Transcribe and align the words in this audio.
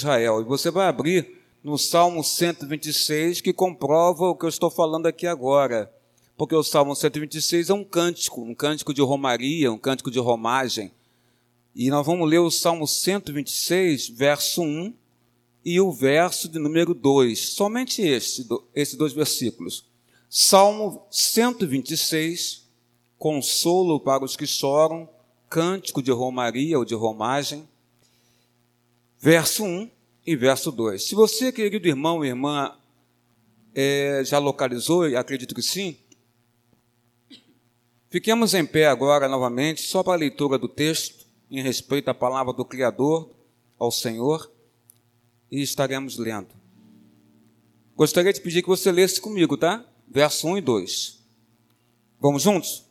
Israel. 0.00 0.40
E 0.40 0.44
você 0.44 0.70
vai 0.70 0.86
abrir 0.86 1.38
no 1.62 1.78
Salmo 1.78 2.24
126, 2.24 3.40
que 3.40 3.52
comprova 3.52 4.28
o 4.28 4.34
que 4.34 4.44
eu 4.44 4.48
estou 4.48 4.70
falando 4.70 5.06
aqui 5.06 5.26
agora. 5.26 5.92
Porque 6.36 6.54
o 6.54 6.62
Salmo 6.62 6.96
126 6.96 7.68
é 7.70 7.74
um 7.74 7.84
cântico, 7.84 8.40
um 8.40 8.54
cântico 8.54 8.94
de 8.94 9.02
romaria, 9.02 9.70
um 9.70 9.78
cântico 9.78 10.10
de 10.10 10.18
romagem. 10.18 10.90
E 11.74 11.90
nós 11.90 12.04
vamos 12.04 12.28
ler 12.28 12.38
o 12.38 12.50
Salmo 12.50 12.86
126, 12.86 14.08
verso 14.08 14.62
1 14.62 14.94
e 15.64 15.80
o 15.80 15.92
verso 15.92 16.48
de 16.48 16.58
número 16.58 16.94
2. 16.94 17.38
Somente 17.50 18.02
este, 18.02 18.46
esses 18.74 18.94
dois 18.94 19.12
versículos. 19.12 19.84
Salmo 20.28 21.02
126, 21.10 22.66
consolo 23.18 24.00
para 24.00 24.24
os 24.24 24.36
que 24.36 24.46
choram, 24.46 25.08
cântico 25.48 26.02
de 26.02 26.10
romaria 26.10 26.78
ou 26.78 26.84
de 26.84 26.94
romagem. 26.94 27.68
Verso 29.20 29.64
1 29.64 29.90
e 30.26 30.34
verso 30.34 30.72
2. 30.72 31.06
Se 31.06 31.14
você, 31.14 31.52
querido 31.52 31.86
irmão 31.86 32.24
e 32.24 32.28
irmã, 32.28 32.74
é, 33.74 34.22
já 34.24 34.38
localizou, 34.38 35.06
e 35.06 35.14
acredito 35.14 35.54
que 35.54 35.60
sim, 35.60 35.98
fiquemos 38.08 38.54
em 38.54 38.64
pé 38.64 38.86
agora 38.86 39.28
novamente, 39.28 39.82
só 39.82 40.02
para 40.02 40.14
a 40.14 40.16
leitura 40.16 40.56
do 40.56 40.66
texto, 40.66 41.26
em 41.50 41.62
respeito 41.62 42.08
à 42.08 42.14
palavra 42.14 42.54
do 42.54 42.64
Criador, 42.64 43.28
ao 43.78 43.90
Senhor, 43.90 44.50
e 45.50 45.60
estaremos 45.60 46.16
lendo. 46.16 46.54
Gostaria 47.94 48.32
de 48.32 48.40
pedir 48.40 48.62
que 48.62 48.68
você 48.68 48.90
lesse 48.90 49.20
comigo, 49.20 49.54
tá? 49.54 49.84
Verso 50.08 50.48
1 50.48 50.56
e 50.56 50.60
2. 50.62 51.20
Vamos 52.18 52.42
juntos? 52.42 52.86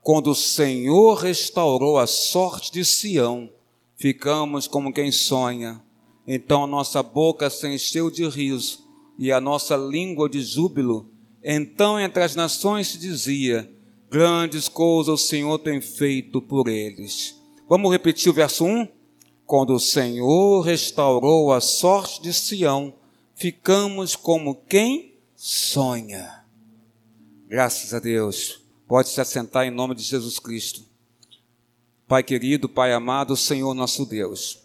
Quando 0.00 0.30
o 0.30 0.34
Senhor 0.34 1.18
restaurou 1.18 1.98
a 1.98 2.06
sorte 2.06 2.72
de 2.72 2.86
Sião, 2.86 3.52
ficamos 3.98 4.66
como 4.66 4.92
quem 4.92 5.12
sonha 5.12 5.82
então 6.30 6.64
a 6.64 6.66
nossa 6.66 7.02
boca 7.02 7.48
se 7.48 7.66
encheu 7.66 8.10
de 8.10 8.28
riso 8.28 8.86
e 9.18 9.32
a 9.32 9.40
nossa 9.40 9.74
língua 9.78 10.28
de 10.28 10.42
júbilo. 10.42 11.10
Então 11.42 11.98
entre 11.98 12.22
as 12.22 12.36
nações 12.36 12.88
se 12.88 12.98
dizia: 12.98 13.72
Grandes 14.10 14.68
coisas 14.68 15.08
o 15.14 15.16
Senhor 15.16 15.58
tem 15.58 15.80
feito 15.80 16.42
por 16.42 16.68
eles. 16.68 17.34
Vamos 17.66 17.90
repetir 17.90 18.30
o 18.30 18.34
verso 18.34 18.66
1? 18.66 18.88
Quando 19.46 19.72
o 19.72 19.80
Senhor 19.80 20.60
restaurou 20.60 21.50
a 21.50 21.62
sorte 21.62 22.20
de 22.20 22.34
Sião, 22.34 22.92
ficamos 23.34 24.14
como 24.14 24.54
quem 24.68 25.14
sonha. 25.34 26.44
Graças 27.48 27.94
a 27.94 27.98
Deus. 27.98 28.60
Pode 28.86 29.08
se 29.08 29.18
assentar 29.18 29.64
em 29.64 29.70
nome 29.70 29.94
de 29.94 30.02
Jesus 30.02 30.38
Cristo. 30.38 30.87
Pai 32.08 32.22
querido, 32.22 32.70
Pai 32.70 32.90
amado, 32.94 33.36
Senhor 33.36 33.74
nosso 33.74 34.06
Deus. 34.06 34.58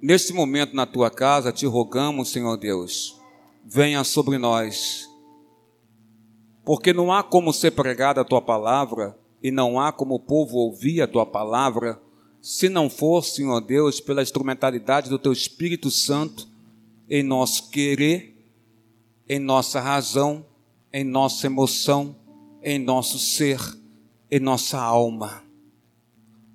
Neste 0.00 0.32
momento 0.32 0.76
na 0.76 0.86
tua 0.86 1.10
casa, 1.10 1.50
te 1.50 1.66
rogamos, 1.66 2.30
Senhor 2.30 2.56
Deus, 2.56 3.20
venha 3.64 4.04
sobre 4.04 4.38
nós, 4.38 5.10
porque 6.64 6.92
não 6.92 7.12
há 7.12 7.24
como 7.24 7.52
ser 7.52 7.72
pregada 7.72 8.20
a 8.20 8.24
tua 8.24 8.40
palavra 8.40 9.18
e 9.42 9.50
não 9.50 9.80
há 9.80 9.90
como 9.90 10.14
o 10.14 10.20
povo 10.20 10.58
ouvir 10.58 11.02
a 11.02 11.08
tua 11.08 11.26
palavra 11.26 12.00
se 12.40 12.68
não 12.68 12.88
for, 12.88 13.24
Senhor 13.24 13.60
Deus, 13.62 13.98
pela 13.98 14.22
instrumentalidade 14.22 15.10
do 15.10 15.18
teu 15.18 15.32
Espírito 15.32 15.90
Santo 15.90 16.46
em 17.10 17.24
nosso 17.24 17.68
querer, 17.70 18.32
em 19.28 19.40
nossa 19.40 19.80
razão, 19.80 20.46
em 20.92 21.02
nossa 21.02 21.46
emoção, 21.46 22.14
em 22.62 22.78
nosso 22.78 23.18
ser, 23.18 23.58
em 24.34 24.40
nossa 24.40 24.80
alma. 24.80 25.44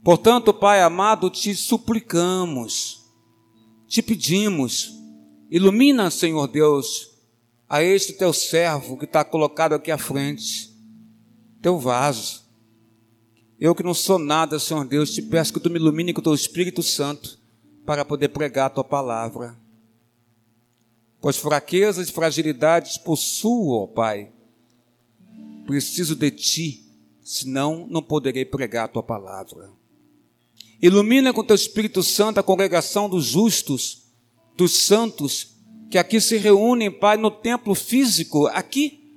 Portanto, 0.03 0.53
Pai 0.53 0.81
amado, 0.81 1.29
te 1.29 1.55
suplicamos, 1.55 3.05
te 3.87 4.03
pedimos, 4.03 4.93
ilumina, 5.49 6.11
Senhor 6.11 6.45
Deus, 6.47 7.09
a 7.69 7.81
este 7.81 8.11
teu 8.11 8.33
servo 8.33 8.97
que 8.97 9.05
está 9.05 9.23
colocado 9.23 9.75
aqui 9.75 9.91
à 9.91 9.97
frente, 9.97 10.75
teu 11.61 11.79
vaso. 11.79 12.43
Eu 13.57 13.73
que 13.73 13.83
não 13.83 13.93
sou 13.93 14.19
nada, 14.19 14.59
Senhor 14.59 14.83
Deus, 14.85 15.13
te 15.13 15.21
peço 15.21 15.53
que 15.53 15.59
tu 15.61 15.69
me 15.69 15.79
ilumine 15.79 16.11
com 16.11 16.19
o 16.19 16.23
teu 16.23 16.33
Espírito 16.33 16.83
Santo 16.83 17.39
para 17.85 18.03
poder 18.03 18.27
pregar 18.27 18.65
a 18.65 18.71
tua 18.71 18.83
palavra. 18.83 19.57
Pois 21.21 21.37
fraquezas 21.37 22.09
e 22.09 22.11
fragilidades 22.11 22.97
possuo, 22.97 23.83
ó 23.83 23.87
Pai. 23.87 24.33
Preciso 25.65 26.13
de 26.13 26.29
ti, 26.29 26.88
senão 27.29 27.85
não 27.87 28.01
poderei 28.01 28.43
pregar 28.43 28.85
a 28.85 28.87
tua 28.87 29.03
palavra. 29.03 29.69
Ilumina 30.81 31.31
com 31.31 31.43
teu 31.43 31.55
Espírito 31.55 32.01
Santo 32.01 32.39
a 32.39 32.43
congregação 32.43 33.07
dos 33.07 33.23
justos, 33.23 34.07
dos 34.57 34.71
santos, 34.71 35.55
que 35.91 35.99
aqui 35.99 36.19
se 36.19 36.37
reúnem, 36.37 36.89
Pai, 36.89 37.17
no 37.17 37.29
templo 37.29 37.75
físico, 37.75 38.47
aqui, 38.47 39.13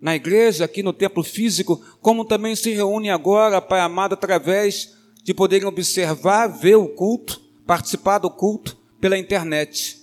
na 0.00 0.16
igreja, 0.16 0.64
aqui 0.64 0.82
no 0.82 0.94
templo 0.94 1.22
físico, 1.22 1.84
como 2.00 2.24
também 2.24 2.56
se 2.56 2.72
reúnem 2.72 3.10
agora, 3.10 3.60
Pai 3.60 3.80
amado, 3.80 4.14
através 4.14 4.96
de 5.22 5.34
poderem 5.34 5.68
observar, 5.68 6.46
ver 6.46 6.76
o 6.76 6.88
culto, 6.88 7.38
participar 7.66 8.16
do 8.16 8.30
culto 8.30 8.78
pela 8.98 9.18
internet. 9.18 9.98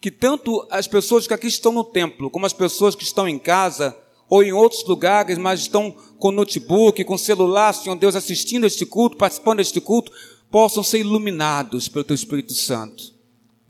Que 0.00 0.12
tanto 0.12 0.64
as 0.70 0.86
pessoas 0.86 1.26
que 1.26 1.34
aqui 1.34 1.48
estão 1.48 1.72
no 1.72 1.82
templo, 1.82 2.30
como 2.30 2.46
as 2.46 2.52
pessoas 2.52 2.94
que 2.94 3.02
estão 3.02 3.26
em 3.26 3.36
casa, 3.36 3.96
ou 4.28 4.42
em 4.42 4.52
outros 4.52 4.84
lugares, 4.86 5.38
mas 5.38 5.60
estão 5.60 5.94
com 6.18 6.30
notebook, 6.30 7.02
com 7.04 7.18
celular, 7.18 7.72
Senhor 7.72 7.96
Deus, 7.96 8.16
assistindo 8.16 8.66
este 8.66 8.84
culto, 8.84 9.16
participando 9.16 9.58
deste 9.58 9.80
culto, 9.80 10.12
possam 10.50 10.82
ser 10.82 11.00
iluminados 11.00 11.88
pelo 11.88 12.04
Teu 12.04 12.14
Espírito 12.14 12.54
Santo, 12.54 13.14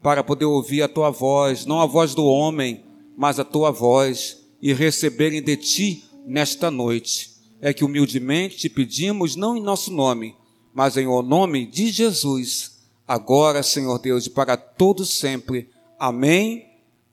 para 0.02 0.22
poder 0.22 0.44
ouvir 0.44 0.82
a 0.82 0.88
Tua 0.88 1.10
voz, 1.10 1.66
não 1.66 1.80
a 1.80 1.86
voz 1.86 2.14
do 2.14 2.24
homem, 2.24 2.84
mas 3.16 3.38
a 3.38 3.44
Tua 3.44 3.70
voz, 3.70 4.38
e 4.62 4.72
receberem 4.72 5.42
de 5.42 5.56
Ti 5.56 6.04
nesta 6.26 6.70
noite. 6.70 7.30
É 7.60 7.72
que 7.72 7.84
humildemente 7.84 8.56
te 8.56 8.68
pedimos, 8.68 9.34
não 9.34 9.56
em 9.56 9.62
nosso 9.62 9.90
nome, 9.92 10.34
mas 10.74 10.96
em 10.96 11.06
o 11.06 11.22
nome 11.22 11.66
de 11.66 11.90
Jesus, 11.90 12.82
agora, 13.08 13.62
Senhor 13.62 13.98
Deus, 13.98 14.26
e 14.26 14.30
para 14.30 14.56
todos 14.56 15.10
sempre. 15.10 15.70
Amém, 15.98 16.66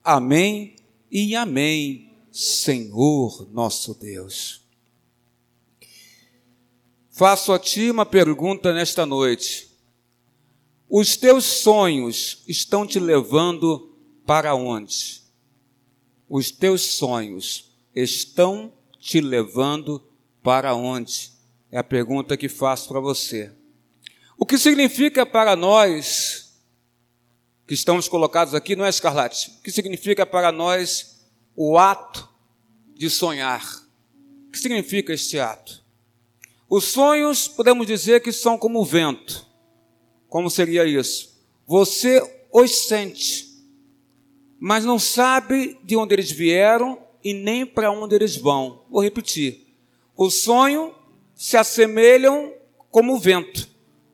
amém 0.03 0.75
e 1.09 1.35
amém. 1.35 2.12
Senhor 2.33 3.47
nosso 3.51 3.94
Deus. 3.94 4.66
Faço 7.11 7.53
a 7.53 7.59
ti 7.59 7.91
uma 7.91 8.07
pergunta 8.07 8.73
nesta 8.73 9.05
noite. 9.05 9.69
Os 10.89 11.16
teus 11.16 11.45
sonhos 11.45 12.43
estão 12.47 12.88
te 12.88 12.99
levando 12.99 13.95
para 14.25 14.55
onde? 14.55 15.22
Os 16.27 16.49
teus 16.49 16.81
sonhos 16.81 17.72
estão 17.95 18.73
te 18.99 19.22
levando 19.22 20.03
para 20.41 20.73
onde? 20.73 21.31
É 21.72 21.77
a 21.77 21.83
pergunta 21.83 22.35
que 22.35 22.49
faço 22.49 22.88
para 22.88 22.99
você. 22.99 23.51
O 24.35 24.43
que 24.43 24.57
significa 24.57 25.23
para 25.23 25.55
nós 25.55 26.51
que 27.67 27.75
estamos 27.75 28.07
colocados 28.07 28.55
aqui, 28.55 28.75
não 28.75 28.85
é 28.85 28.89
escarlate? 28.89 29.51
O 29.59 29.61
que 29.61 29.72
significa 29.72 30.25
para 30.25 30.51
nós 30.51 31.12
o 31.56 31.78
ato 31.78 32.30
de 32.96 33.09
sonhar. 33.09 33.64
O 34.47 34.52
que 34.52 34.59
significa 34.59 35.14
este 35.14 35.40
ato? 35.40 35.84
Os 36.69 36.86
sonhos, 36.86 37.47
podemos 37.47 37.86
dizer 37.86 38.22
que 38.22 38.31
são 38.31 38.58
como 38.58 38.80
o 38.80 38.86
vento. 38.86 39.46
Como 40.28 40.50
seria 40.50 40.86
isso? 40.86 41.34
Você 41.68 42.22
os 42.52 42.88
sente, 42.88 43.47
mas 44.59 44.85
não 44.85 44.97
sabe 44.97 45.79
de 45.84 45.96
onde 45.96 46.16
eles 46.16 46.32
vieram 46.32 47.00
e 47.23 47.34
nem 47.34 47.66
para 47.66 47.91
onde 47.91 48.16
eles 48.16 48.35
vão. 48.35 48.84
Vou 48.90 49.02
repetir. 49.02 49.76
O 50.16 50.29
sonho 50.29 50.94
se 51.35 51.58
assemelham 51.58 52.53
como 52.90 53.14
o 53.14 53.20
vento. 53.20 53.67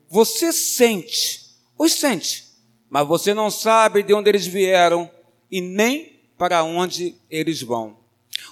Você 0.08 0.52
sente, 0.52 1.56
os 1.78 1.92
sente, 1.92 2.46
mas 2.88 3.06
você 3.06 3.32
não 3.32 3.50
sabe 3.50 4.02
de 4.02 4.12
onde 4.12 4.28
eles 4.28 4.46
vieram 4.46 5.10
e 5.50 5.60
nem 5.60 6.19
para 6.40 6.64
onde 6.64 7.16
eles 7.30 7.60
vão. 7.60 7.98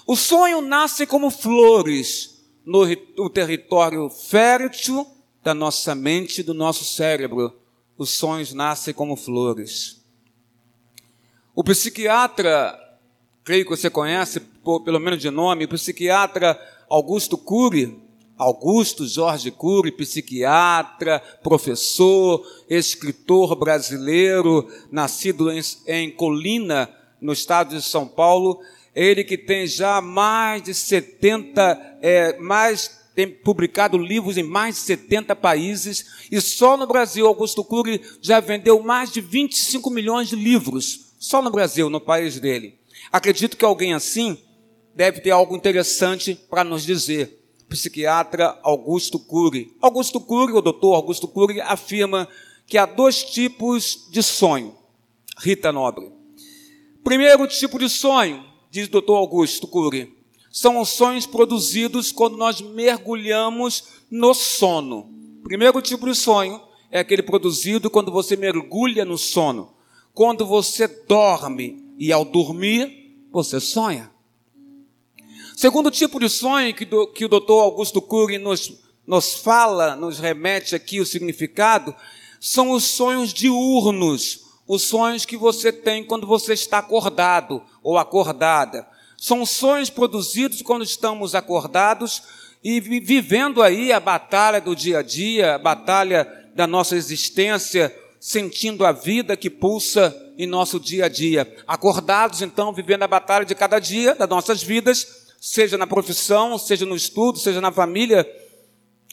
O 0.05 0.15
sonho 0.15 0.61
nasce 0.61 1.07
como 1.07 1.31
flores 1.31 2.39
no, 2.63 2.85
no 3.17 3.31
território 3.31 4.07
fértil 4.11 5.07
da 5.43 5.55
nossa 5.55 5.95
mente, 5.95 6.43
do 6.43 6.53
nosso 6.53 6.85
cérebro. 6.85 7.51
Os 7.97 8.11
sonhos 8.11 8.53
nascem 8.53 8.93
como 8.93 9.15
flores. 9.15 10.05
O 11.55 11.63
psiquiatra, 11.63 12.79
creio 13.43 13.63
que 13.63 13.71
você 13.71 13.89
conhece, 13.89 14.39
pelo 14.85 14.99
menos 14.99 15.19
de 15.19 15.31
nome, 15.31 15.65
o 15.65 15.69
psiquiatra 15.69 16.61
Augusto 16.87 17.39
Cury, 17.39 17.99
Augusto 18.37 19.07
Jorge 19.07 19.49
Cury, 19.49 19.91
psiquiatra, 19.93 21.19
professor, 21.41 22.45
escritor 22.69 23.55
brasileiro, 23.55 24.71
nascido 24.91 25.51
em, 25.51 25.59
em 25.87 26.11
Colina, 26.11 26.87
no 27.21 27.33
estado 27.33 27.75
de 27.75 27.81
São 27.81 28.07
Paulo, 28.07 28.61
ele 28.95 29.23
que 29.23 29.37
tem 29.37 29.67
já 29.67 30.01
mais 30.01 30.63
de 30.63 30.73
70, 30.73 31.99
é, 32.01 32.37
mais 32.37 32.99
tem 33.15 33.29
publicado 33.29 33.97
livros 33.97 34.37
em 34.37 34.43
mais 34.43 34.75
de 34.75 34.81
70 34.81 35.35
países 35.35 36.27
e 36.31 36.39
só 36.39 36.77
no 36.77 36.87
Brasil 36.87 37.27
Augusto 37.27 37.63
Cury 37.63 38.01
já 38.21 38.39
vendeu 38.39 38.81
mais 38.81 39.11
de 39.11 39.19
25 39.19 39.89
milhões 39.89 40.29
de 40.29 40.35
livros, 40.35 41.13
só 41.19 41.41
no 41.41 41.51
Brasil, 41.51 41.89
no 41.89 41.99
país 41.99 42.39
dele. 42.39 42.79
Acredito 43.11 43.57
que 43.57 43.65
alguém 43.65 43.93
assim 43.93 44.37
deve 44.95 45.19
ter 45.21 45.31
algo 45.31 45.55
interessante 45.55 46.35
para 46.49 46.63
nos 46.63 46.85
dizer. 46.85 47.37
Psiquiatra 47.67 48.59
Augusto 48.63 49.19
Cury. 49.19 49.75
Augusto 49.81 50.19
Cury, 50.19 50.53
o 50.53 50.61
doutor 50.61 50.95
Augusto 50.95 51.27
Cury, 51.27 51.61
afirma 51.61 52.27
que 52.65 52.77
há 52.77 52.85
dois 52.85 53.23
tipos 53.23 54.07
de 54.09 54.23
sonho. 54.23 54.75
Rita 55.37 55.71
Nobre. 55.71 56.18
Primeiro 57.09 57.47
tipo 57.47 57.79
de 57.79 57.89
sonho, 57.89 58.45
diz 58.69 58.87
o 58.87 58.91
doutor 58.91 59.15
Augusto 59.15 59.67
Cury, 59.67 60.15
são 60.51 60.79
os 60.79 60.89
sonhos 60.89 61.25
produzidos 61.25 62.11
quando 62.11 62.37
nós 62.37 62.61
mergulhamos 62.61 63.85
no 64.11 64.31
sono. 64.35 65.11
Primeiro 65.41 65.81
tipo 65.81 66.05
de 66.05 66.13
sonho 66.13 66.61
é 66.91 66.99
aquele 66.99 67.23
produzido 67.23 67.89
quando 67.89 68.11
você 68.11 68.35
mergulha 68.35 69.05
no 69.05 69.17
sono. 69.17 69.73
Quando 70.13 70.45
você 70.45 70.87
dorme 70.87 71.83
e 71.97 72.13
ao 72.13 72.23
dormir, 72.23 73.25
você 73.31 73.59
sonha. 73.59 74.11
Segundo 75.57 75.89
tipo 75.89 76.19
de 76.19 76.29
sonho 76.29 76.75
que, 76.75 76.85
do, 76.85 77.07
que 77.07 77.25
o 77.25 77.29
doutor 77.29 77.63
Augusto 77.63 78.03
Cury 78.03 78.37
nos, 78.37 78.83
nos 79.07 79.33
fala, 79.33 79.95
nos 79.95 80.19
remete 80.19 80.75
aqui 80.75 80.99
o 80.99 81.05
significado, 81.07 81.95
são 82.39 82.69
os 82.69 82.83
sonhos 82.83 83.33
diurnos, 83.33 84.48
os 84.69 84.83
sonhos 84.83 85.25
que 85.25 85.35
você 85.35 85.73
tem 85.73 86.03
quando 86.03 86.27
você 86.27 86.53
está 86.53 86.77
acordado 86.77 87.63
ou 87.81 87.97
acordada. 87.97 88.87
São 89.17 89.43
sonhos 89.43 89.89
produzidos 89.89 90.61
quando 90.61 90.83
estamos 90.83 91.33
acordados 91.33 92.21
e 92.63 92.79
vivendo 92.79 93.63
aí 93.63 93.91
a 93.91 93.99
batalha 93.99 94.61
do 94.61 94.75
dia 94.75 94.99
a 94.99 95.01
dia, 95.01 95.55
a 95.55 95.57
batalha 95.57 96.51
da 96.53 96.67
nossa 96.67 96.95
existência, 96.95 97.93
sentindo 98.19 98.85
a 98.85 98.91
vida 98.91 99.35
que 99.35 99.49
pulsa 99.49 100.15
em 100.37 100.45
nosso 100.45 100.79
dia 100.79 101.05
a 101.05 101.09
dia. 101.09 101.51
Acordados, 101.65 102.43
então, 102.43 102.71
vivendo 102.71 103.01
a 103.01 103.07
batalha 103.07 103.45
de 103.45 103.55
cada 103.55 103.79
dia 103.79 104.13
das 104.13 104.29
nossas 104.29 104.61
vidas, 104.61 105.33
seja 105.41 105.79
na 105.79 105.87
profissão, 105.87 106.59
seja 106.59 106.85
no 106.85 106.95
estudo, 106.95 107.39
seja 107.39 107.59
na 107.59 107.71
família, 107.71 108.23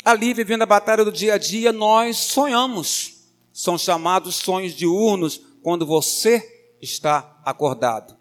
ali 0.04 0.34
vivendo 0.34 0.62
a 0.62 0.66
batalha 0.66 1.02
do 1.02 1.10
dia 1.10 1.32
a 1.32 1.38
dia, 1.38 1.72
nós 1.72 2.18
sonhamos. 2.18 3.15
São 3.56 3.78
chamados 3.78 4.34
sonhos 4.34 4.74
diurnos 4.74 5.40
quando 5.62 5.86
você 5.86 6.76
está 6.78 7.40
acordado. 7.42 8.14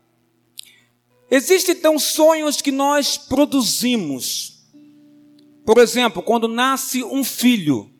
Existem 1.29 1.75
então 1.75 1.99
sonhos 1.99 2.61
que 2.61 2.71
nós 2.71 3.17
produzimos. 3.17 4.63
Por 5.65 5.77
exemplo, 5.77 6.23
quando 6.23 6.47
nasce 6.47 7.03
um 7.03 7.21
filho. 7.21 7.91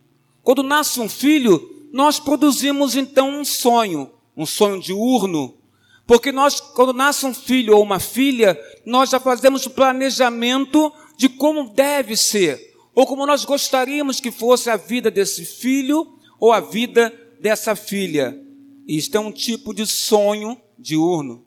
Quando 0.44 0.64
nasce 0.64 1.02
um 1.02 1.10
filho, 1.10 1.90
nós 1.92 2.22
produzimos 2.22 2.96
então 2.96 3.28
um 3.28 3.44
sonho, 3.44 4.10
um 4.38 4.46
sonho 4.46 4.80
diurno. 4.80 5.58
Porque 6.08 6.32
nós, 6.32 6.62
quando 6.62 6.94
nasce 6.94 7.26
um 7.26 7.34
filho 7.34 7.76
ou 7.76 7.84
uma 7.84 8.00
filha, 8.00 8.58
nós 8.86 9.10
já 9.10 9.20
fazemos 9.20 9.66
o 9.66 9.72
planejamento 9.72 10.90
de 11.18 11.28
como 11.28 11.74
deve 11.74 12.16
ser, 12.16 12.78
ou 12.96 13.06
como 13.06 13.28
nós 13.28 13.44
gostaríamos 13.44 14.22
que 14.22 14.32
fosse 14.32 14.70
a 14.70 14.78
vida 14.78 15.12
desse 15.12 15.44
filho 15.44 16.16
ou 16.40 16.54
a 16.54 16.62
vida 16.62 17.25
dessa 17.46 17.76
filha. 17.76 18.36
Isto 18.88 19.18
é 19.18 19.20
um 19.20 19.32
tipo 19.32 19.72
de 19.72 19.86
sonho 19.86 20.60
diurno. 20.80 21.46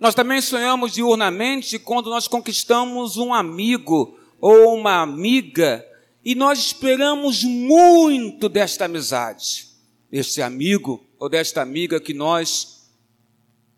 Nós 0.00 0.14
também 0.14 0.40
sonhamos 0.40 0.94
diurnamente 0.94 1.78
quando 1.78 2.08
nós 2.08 2.26
conquistamos 2.26 3.18
um 3.18 3.34
amigo 3.34 4.18
ou 4.40 4.74
uma 4.74 5.02
amiga 5.02 5.86
e 6.24 6.34
nós 6.34 6.58
esperamos 6.58 7.44
muito 7.44 8.48
desta 8.48 8.86
amizade, 8.86 9.68
deste 10.10 10.40
amigo 10.40 11.06
ou 11.18 11.28
desta 11.28 11.60
amiga 11.60 12.00
que 12.00 12.14
nós, 12.14 12.88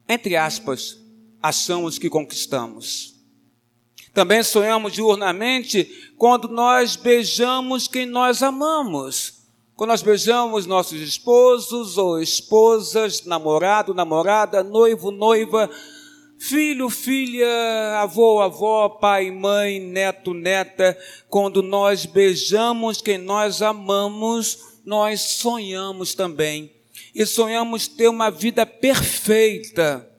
entre 0.08 0.37
aspas, 0.37 1.00
achamos 1.43 1.99
que 1.99 2.08
conquistamos. 2.08 3.17
Também 4.14 4.44
sonhamos 4.44 4.93
diurnamente 4.93 6.12
quando 6.17 6.46
nós 6.46 6.94
beijamos 6.94 7.88
quem 7.88 8.06
nós 8.06 8.41
amamos. 8.41 9.38
Quando 9.79 9.91
nós 9.91 10.03
beijamos 10.03 10.67
nossos 10.67 11.01
esposos 11.01 11.97
ou 11.97 12.21
esposas, 12.21 13.25
namorado, 13.25 13.95
namorada, 13.95 14.61
noivo, 14.65 15.13
noiva, 15.13 15.71
filho, 16.37 16.91
filha, 16.91 17.47
avô, 18.01 18.41
avó, 18.41 18.89
pai, 18.89 19.31
mãe, 19.31 19.79
neto, 19.79 20.35
neta, 20.35 20.99
quando 21.29 21.63
nós 21.63 22.07
beijamos 22.07 23.01
quem 23.01 23.19
nós 23.19 23.63
amamos, 23.63 24.59
nós 24.85 25.21
sonhamos 25.21 26.13
também. 26.13 26.73
E 27.15 27.25
sonhamos 27.25 27.87
ter 27.87 28.09
uma 28.09 28.33
vida 28.33 28.67
perfeita, 28.67 30.11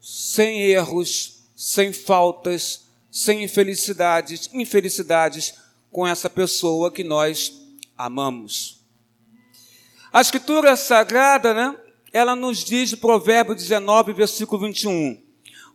sem 0.00 0.62
erros, 0.70 1.48
sem 1.56 1.92
faltas, 1.92 2.86
sem 3.10 3.42
infelicidades, 3.42 4.48
infelicidades 4.52 5.54
com 5.90 6.06
essa 6.06 6.30
pessoa 6.30 6.92
que 6.92 7.02
nós 7.02 7.66
amamos. 7.98 8.78
A 10.12 10.20
escritura 10.20 10.76
sagrada, 10.76 11.52
né? 11.52 11.76
Ela 12.12 12.34
nos 12.34 12.64
diz, 12.64 12.94
Provérbio 12.94 13.54
19, 13.54 14.14
versículo 14.14 14.62
21, 14.62 15.20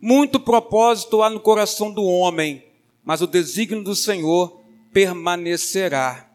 muito 0.02 0.40
propósito 0.40 1.22
há 1.22 1.30
no 1.30 1.40
coração 1.40 1.92
do 1.92 2.04
homem, 2.04 2.66
mas 3.04 3.22
o 3.22 3.28
desígnio 3.28 3.84
do 3.84 3.96
Senhor 3.96 4.62
permanecerá. 4.92 6.30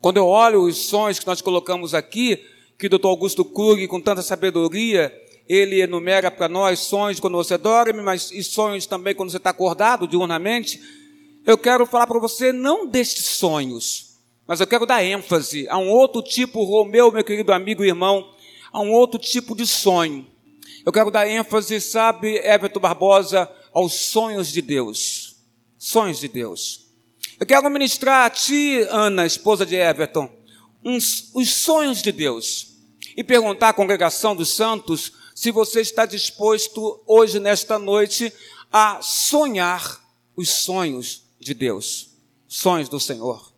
Quando 0.00 0.18
eu 0.18 0.26
olho 0.26 0.62
os 0.62 0.76
sonhos 0.76 1.18
que 1.18 1.26
nós 1.26 1.40
colocamos 1.40 1.94
aqui, 1.94 2.44
que 2.78 2.86
o 2.86 2.90
Dr. 2.90 3.06
Augusto 3.06 3.44
Krug, 3.44 3.86
com 3.88 4.00
tanta 4.00 4.20
sabedoria, 4.20 5.12
ele 5.48 5.80
enumera 5.80 6.30
para 6.30 6.48
nós 6.48 6.80
sonhos 6.80 7.18
quando 7.18 7.36
você 7.36 7.56
dorme, 7.56 8.02
mas 8.02 8.30
e 8.30 8.42
sonhos 8.42 8.86
também 8.86 9.14
quando 9.14 9.30
você 9.30 9.38
está 9.38 9.50
acordado 9.50 10.06
diurnamente. 10.06 10.80
Eu 11.46 11.56
quero 11.56 11.86
falar 11.86 12.06
para 12.06 12.18
você 12.18 12.52
não 12.52 12.86
destes 12.86 13.24
sonhos, 13.26 14.05
mas 14.46 14.60
eu 14.60 14.66
quero 14.66 14.86
dar 14.86 15.02
ênfase 15.02 15.68
a 15.68 15.76
um 15.76 15.88
outro 15.88 16.22
tipo, 16.22 16.62
Romeu, 16.62 17.10
meu 17.10 17.24
querido 17.24 17.52
amigo 17.52 17.84
e 17.84 17.88
irmão, 17.88 18.32
a 18.72 18.80
um 18.80 18.92
outro 18.92 19.18
tipo 19.18 19.56
de 19.56 19.66
sonho. 19.66 20.26
Eu 20.84 20.92
quero 20.92 21.10
dar 21.10 21.28
ênfase, 21.28 21.80
sabe, 21.80 22.36
Everton 22.38 22.78
Barbosa, 22.78 23.50
aos 23.72 23.92
sonhos 23.92 24.52
de 24.52 24.62
Deus. 24.62 25.36
Sonhos 25.76 26.20
de 26.20 26.28
Deus. 26.28 26.86
Eu 27.40 27.46
quero 27.46 27.68
ministrar 27.68 28.26
a 28.26 28.30
ti, 28.30 28.86
Ana, 28.88 29.26
esposa 29.26 29.66
de 29.66 29.74
Everton, 29.74 30.30
uns, 30.84 31.30
os 31.34 31.52
sonhos 31.52 32.00
de 32.00 32.12
Deus. 32.12 32.68
E 33.16 33.24
perguntar 33.24 33.70
à 33.70 33.72
congregação 33.72 34.36
dos 34.36 34.50
santos 34.50 35.12
se 35.34 35.50
você 35.50 35.80
está 35.80 36.06
disposto 36.06 37.02
hoje, 37.06 37.40
nesta 37.40 37.78
noite, 37.78 38.32
a 38.72 39.00
sonhar 39.02 40.00
os 40.36 40.50
sonhos 40.50 41.24
de 41.40 41.52
Deus, 41.52 42.10
sonhos 42.46 42.88
do 42.88 43.00
Senhor. 43.00 43.55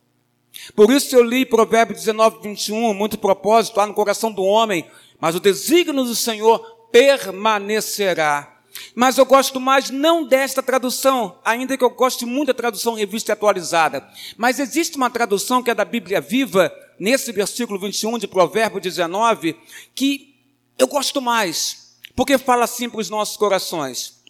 Por 0.75 0.91
isso 0.91 1.15
eu 1.15 1.23
li 1.23 1.47
Provérbio 1.47 1.95
19, 1.95 2.41
21, 2.43 2.95
muito 2.95 3.19
propósito 3.19 3.77
lá 3.77 3.87
no 3.87 3.95
coração 3.95 4.33
do 4.33 4.43
homem, 4.43 4.85
mas 5.21 5.35
o 5.35 5.41
desígnio 5.41 6.05
do 6.05 6.15
Senhor 6.15 6.59
permanecerá. 6.91 8.57
Mas 8.95 9.19
eu 9.19 9.27
gosto 9.27 9.61
mais 9.61 9.91
não 9.91 10.25
desta 10.25 10.63
tradução, 10.63 11.39
ainda 11.45 11.77
que 11.77 11.85
eu 11.85 11.91
goste 11.91 12.25
muito 12.25 12.49
da 12.49 12.55
tradução 12.55 12.95
revista 12.95 13.33
atualizada. 13.33 14.09
Mas 14.37 14.59
existe 14.59 14.97
uma 14.97 15.11
tradução 15.11 15.63
que 15.63 15.71
é 15.71 15.75
da 15.75 15.85
Bíblia 15.85 16.21
Viva, 16.21 16.73
nesse 16.99 17.33
versículo 17.33 17.79
21 17.79 18.19
de 18.19 18.29
Provérbio 18.29 18.81
19, 18.81 19.57
que 19.95 20.35
eu 20.79 20.87
gosto 20.87 21.21
mais, 21.21 21.99
porque 22.15 22.39
fala 22.39 22.65
assim 22.65 22.89
para 22.89 23.01
os 23.01 23.11
nossos 23.11 23.37
corações. 23.37 24.23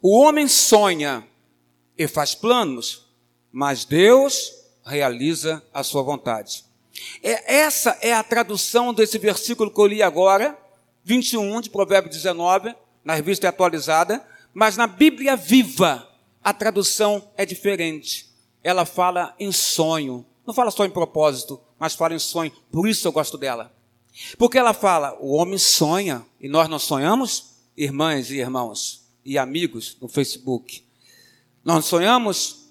O 0.00 0.18
homem 0.18 0.48
sonha 0.48 1.26
e 1.96 2.06
faz 2.06 2.34
planos, 2.34 3.06
mas 3.52 3.84
Deus 3.84 4.63
realiza 4.84 5.62
a 5.72 5.82
sua 5.82 6.02
vontade. 6.02 6.64
É, 7.22 7.56
essa 7.56 7.98
é 8.00 8.12
a 8.12 8.22
tradução 8.22 8.92
desse 8.92 9.18
versículo 9.18 9.70
que 9.70 9.80
eu 9.80 9.86
li 9.86 10.02
agora, 10.02 10.56
21 11.04 11.60
de 11.60 11.70
Provérbio 11.70 12.10
19, 12.10 12.74
na 13.04 13.14
revista 13.14 13.48
atualizada, 13.48 14.24
mas 14.52 14.76
na 14.76 14.86
Bíblia 14.86 15.36
viva 15.36 16.08
a 16.42 16.52
tradução 16.52 17.30
é 17.36 17.44
diferente. 17.44 18.28
Ela 18.62 18.84
fala 18.84 19.34
em 19.38 19.50
sonho. 19.50 20.24
Não 20.46 20.54
fala 20.54 20.70
só 20.70 20.84
em 20.84 20.90
propósito, 20.90 21.60
mas 21.78 21.94
fala 21.94 22.14
em 22.14 22.18
sonho. 22.18 22.52
Por 22.70 22.88
isso 22.88 23.08
eu 23.08 23.12
gosto 23.12 23.36
dela. 23.36 23.74
Porque 24.38 24.58
ela 24.58 24.72
fala, 24.72 25.16
o 25.20 25.34
homem 25.34 25.58
sonha, 25.58 26.24
e 26.40 26.48
nós 26.48 26.68
não 26.68 26.78
sonhamos? 26.78 27.54
Irmãs 27.76 28.30
e 28.30 28.36
irmãos 28.36 29.04
e 29.24 29.38
amigos 29.38 29.96
no 30.00 30.08
Facebook. 30.08 30.84
Nós 31.64 31.76
não 31.76 31.82
sonhamos, 31.82 32.68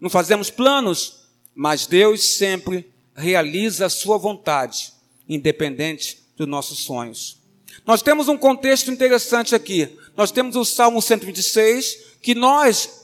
não 0.00 0.08
fazemos 0.08 0.50
planos, 0.50 1.19
mas 1.54 1.86
Deus 1.86 2.22
sempre 2.22 2.90
realiza 3.14 3.86
a 3.86 3.90
sua 3.90 4.16
vontade, 4.16 4.92
independente 5.28 6.18
dos 6.36 6.48
nossos 6.48 6.80
sonhos. 6.80 7.38
Nós 7.86 8.02
temos 8.02 8.28
um 8.28 8.36
contexto 8.36 8.90
interessante 8.90 9.54
aqui. 9.54 9.96
Nós 10.16 10.30
temos 10.30 10.56
o 10.56 10.64
Salmo 10.64 11.00
126, 11.00 12.18
que 12.22 12.34
nós 12.34 13.00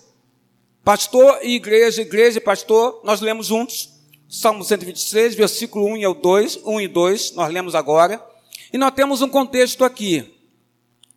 Pastor 0.87 1.41
e 1.43 1.57
igreja, 1.57 2.01
igreja 2.01 2.39
e 2.39 2.41
pastor, 2.41 3.01
nós 3.03 3.21
lemos 3.21 3.49
juntos. 3.49 3.91
Salmo 4.29 4.63
126, 4.63 5.35
versículo 5.35 5.85
1 5.87 5.97
e 5.97 6.15
2, 6.15 6.61
1 6.65 6.81
e 6.81 6.87
2, 6.87 7.33
nós 7.33 7.53
lemos 7.53 7.75
agora. 7.75 8.25
E 8.73 8.79
nós 8.79 8.95
temos 8.95 9.21
um 9.21 9.29
contexto 9.29 9.85
aqui, 9.85 10.33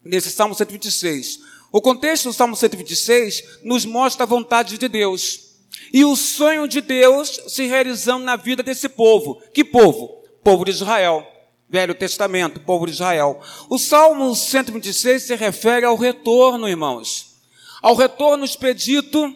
nesse 0.03 0.31
Salmo 0.31 0.55
126. 0.55 1.41
O 1.71 1.79
contexto 1.79 2.29
do 2.29 2.33
Salmo 2.33 2.55
126 2.55 3.59
nos 3.63 3.85
mostra 3.85 4.23
a 4.23 4.25
vontade 4.25 4.79
de 4.79 4.87
Deus. 4.87 5.48
E 5.93 6.05
o 6.05 6.15
sonho 6.15 6.67
de 6.67 6.81
Deus 6.81 7.41
se 7.47 7.65
realizando 7.65 8.23
na 8.23 8.35
vida 8.35 8.61
desse 8.61 8.89
povo. 8.89 9.41
Que 9.53 9.63
povo? 9.63 10.23
Povo 10.43 10.65
de 10.65 10.71
Israel. 10.71 11.25
Velho 11.69 11.93
Testamento, 11.93 12.59
povo 12.59 12.85
de 12.85 12.93
Israel. 12.93 13.39
O 13.69 13.77
Salmo 13.77 14.35
126 14.35 15.23
se 15.23 15.35
refere 15.35 15.85
ao 15.85 15.95
retorno, 15.95 16.67
irmãos. 16.67 17.35
Ao 17.81 17.95
retorno 17.95 18.43
expedito 18.43 19.33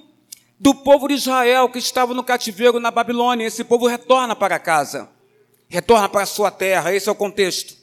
do 0.59 0.73
povo 0.73 1.07
de 1.07 1.15
Israel 1.15 1.69
que 1.69 1.77
estava 1.77 2.13
no 2.13 2.23
cativeiro 2.23 2.79
na 2.79 2.89
Babilônia. 2.89 3.45
Esse 3.45 3.63
povo 3.63 3.87
retorna 3.87 4.35
para 4.35 4.57
casa. 4.59 5.09
Retorna 5.67 6.09
para 6.09 6.23
a 6.23 6.27
sua 6.27 6.49
terra. 6.49 6.93
Esse 6.93 7.09
é 7.09 7.11
o 7.11 7.15
contexto. 7.15 7.75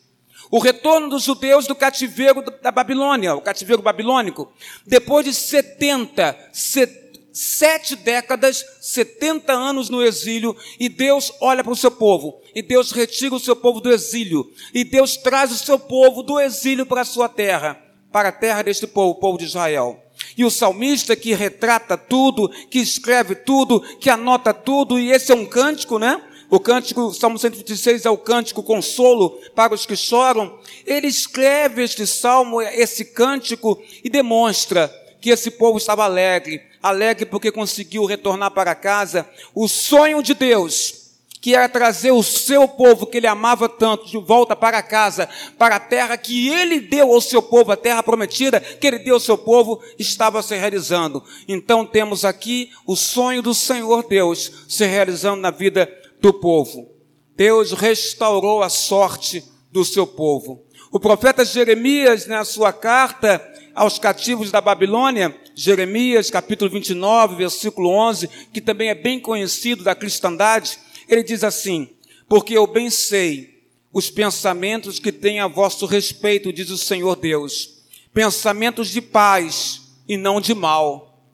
O 0.50 0.58
retorno 0.58 1.08
dos 1.08 1.22
judeus 1.22 1.66
do 1.66 1.76
cativeiro 1.76 2.42
da 2.60 2.72
Babilônia, 2.72 3.36
o 3.36 3.40
cativeiro 3.40 3.82
babilônico, 3.82 4.52
depois 4.84 5.24
de 5.24 5.32
70, 5.32 6.36
70 6.52 7.09
sete 7.32 7.96
décadas, 7.96 8.64
70 8.80 9.52
anos 9.52 9.88
no 9.88 10.02
exílio, 10.02 10.56
e 10.78 10.88
Deus 10.88 11.32
olha 11.40 11.62
para 11.62 11.72
o 11.72 11.76
seu 11.76 11.90
povo, 11.90 12.40
e 12.54 12.62
Deus 12.62 12.92
retira 12.92 13.34
o 13.34 13.40
seu 13.40 13.56
povo 13.56 13.80
do 13.80 13.90
exílio, 13.90 14.50
e 14.74 14.84
Deus 14.84 15.16
traz 15.16 15.52
o 15.52 15.58
seu 15.58 15.78
povo 15.78 16.22
do 16.22 16.38
exílio 16.40 16.86
para 16.86 17.02
a 17.02 17.04
sua 17.04 17.28
terra, 17.28 17.80
para 18.12 18.30
a 18.30 18.32
terra 18.32 18.62
deste 18.62 18.86
povo, 18.86 19.10
o 19.10 19.20
povo 19.20 19.38
de 19.38 19.44
Israel. 19.44 20.02
E 20.36 20.44
o 20.44 20.50
salmista 20.50 21.16
que 21.16 21.34
retrata 21.34 21.96
tudo, 21.96 22.48
que 22.68 22.78
escreve 22.78 23.34
tudo, 23.34 23.80
que 23.98 24.10
anota 24.10 24.52
tudo, 24.52 24.98
e 24.98 25.10
esse 25.10 25.32
é 25.32 25.34
um 25.34 25.46
cântico, 25.46 25.98
né? 25.98 26.20
O 26.50 26.58
cântico, 26.58 27.14
Salmo 27.14 27.38
126 27.38 28.04
é 28.04 28.10
o 28.10 28.18
cântico 28.18 28.60
consolo 28.62 29.38
para 29.54 29.72
os 29.72 29.86
que 29.86 29.94
choram. 29.94 30.58
Ele 30.84 31.06
escreve 31.06 31.84
este 31.84 32.04
salmo, 32.08 32.60
esse 32.60 33.04
cântico, 33.04 33.80
e 34.02 34.10
demonstra 34.10 34.92
que 35.20 35.30
esse 35.30 35.50
povo 35.50 35.78
estava 35.78 36.04
alegre, 36.04 36.62
alegre 36.82 37.26
porque 37.26 37.52
conseguiu 37.52 38.04
retornar 38.04 38.50
para 38.50 38.74
casa. 38.74 39.28
O 39.54 39.68
sonho 39.68 40.22
de 40.22 40.34
Deus, 40.34 41.10
que 41.40 41.54
era 41.54 41.68
trazer 41.68 42.10
o 42.10 42.22
seu 42.22 42.66
povo 42.68 43.06
que 43.06 43.16
ele 43.18 43.26
amava 43.26 43.68
tanto 43.68 44.06
de 44.06 44.18
volta 44.18 44.54
para 44.54 44.82
casa, 44.82 45.28
para 45.58 45.76
a 45.76 45.80
terra 45.80 46.16
que 46.16 46.48
ele 46.48 46.80
deu 46.80 47.12
ao 47.12 47.20
seu 47.20 47.42
povo, 47.42 47.72
a 47.72 47.76
terra 47.76 48.02
prometida 48.02 48.60
que 48.60 48.86
ele 48.86 48.98
deu 48.98 49.14
ao 49.14 49.20
seu 49.20 49.38
povo, 49.38 49.82
estava 49.98 50.42
se 50.42 50.56
realizando. 50.56 51.22
Então 51.48 51.84
temos 51.84 52.24
aqui 52.24 52.70
o 52.86 52.96
sonho 52.96 53.42
do 53.42 53.54
Senhor 53.54 54.06
Deus 54.06 54.52
se 54.68 54.86
realizando 54.86 55.40
na 55.40 55.50
vida 55.50 55.90
do 56.20 56.32
povo. 56.32 56.90
Deus 57.36 57.72
restaurou 57.72 58.62
a 58.62 58.68
sorte 58.68 59.42
do 59.72 59.84
seu 59.84 60.06
povo. 60.06 60.62
O 60.92 60.98
profeta 60.98 61.44
Jeremias, 61.44 62.26
na 62.26 62.44
sua 62.44 62.72
carta, 62.72 63.40
aos 63.74 63.98
cativos 63.98 64.50
da 64.50 64.60
Babilônia, 64.60 65.34
Jeremias 65.54 66.30
capítulo 66.30 66.70
29, 66.70 67.36
versículo 67.36 67.90
11, 67.90 68.28
que 68.52 68.60
também 68.60 68.88
é 68.88 68.94
bem 68.94 69.20
conhecido 69.20 69.84
da 69.84 69.94
cristandade, 69.94 70.78
ele 71.08 71.22
diz 71.22 71.44
assim: 71.44 71.88
Porque 72.28 72.56
eu 72.56 72.66
bem 72.66 72.90
sei 72.90 73.64
os 73.92 74.10
pensamentos 74.10 74.98
que 74.98 75.12
têm 75.12 75.40
a 75.40 75.48
vosso 75.48 75.86
respeito, 75.86 76.52
diz 76.52 76.70
o 76.70 76.78
Senhor 76.78 77.16
Deus, 77.16 77.82
pensamentos 78.12 78.88
de 78.88 79.00
paz 79.00 79.82
e 80.08 80.16
não 80.16 80.40
de 80.40 80.54
mal, 80.54 81.24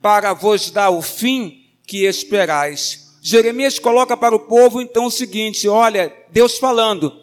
para 0.00 0.32
vos 0.32 0.70
dar 0.70 0.90
o 0.90 1.02
fim 1.02 1.64
que 1.86 2.04
esperais. 2.04 3.16
Jeremias 3.22 3.78
coloca 3.78 4.16
para 4.16 4.34
o 4.34 4.40
povo 4.40 4.80
então 4.80 5.06
o 5.06 5.10
seguinte: 5.10 5.68
olha, 5.68 6.12
Deus 6.30 6.58
falando, 6.58 7.20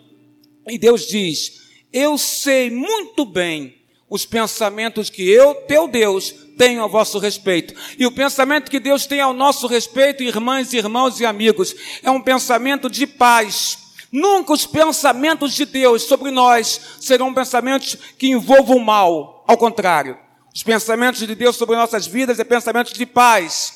e 0.68 0.78
Deus 0.78 1.08
diz: 1.08 1.62
Eu 1.92 2.18
sei 2.18 2.70
muito 2.70 3.26
bem 3.26 3.79
os 4.10 4.26
pensamentos 4.26 5.10
que 5.10 5.30
eu, 5.30 5.54
teu 5.54 5.88
Deus, 5.88 6.34
tenho 6.58 6.84
a 6.84 6.88
vosso 6.88 7.20
respeito. 7.20 7.74
E 7.98 8.06
o 8.06 8.12
pensamento 8.12 8.72
que 8.72 8.80
Deus 8.80 9.06
tem 9.06 9.22
ao 9.22 9.34
nosso 9.34 9.68
respeito, 9.68 10.24
irmãs, 10.24 10.74
irmãos 10.74 11.20
e 11.20 11.26
amigos, 11.26 11.76
é 12.04 12.10
um 12.10 12.22
pensamento 12.22 12.90
de 12.90 13.06
paz. 13.06 13.78
Nunca 14.12 14.54
os 14.54 14.66
pensamentos 14.66 15.54
de 15.54 15.66
Deus 15.66 16.04
sobre 16.04 16.32
nós 16.32 16.82
serão 17.00 17.34
pensamentos 17.34 17.96
que 18.18 18.28
envolvam 18.28 18.80
mal. 18.80 19.46
Ao 19.48 19.56
contrário, 19.56 20.18
os 20.54 20.64
pensamentos 20.64 21.26
de 21.26 21.36
Deus 21.36 21.56
sobre 21.56 21.76
nossas 21.76 22.08
vidas 22.08 22.40
é 22.40 22.44
pensamentos 22.44 22.94
de 22.94 23.06
paz. 23.06 23.74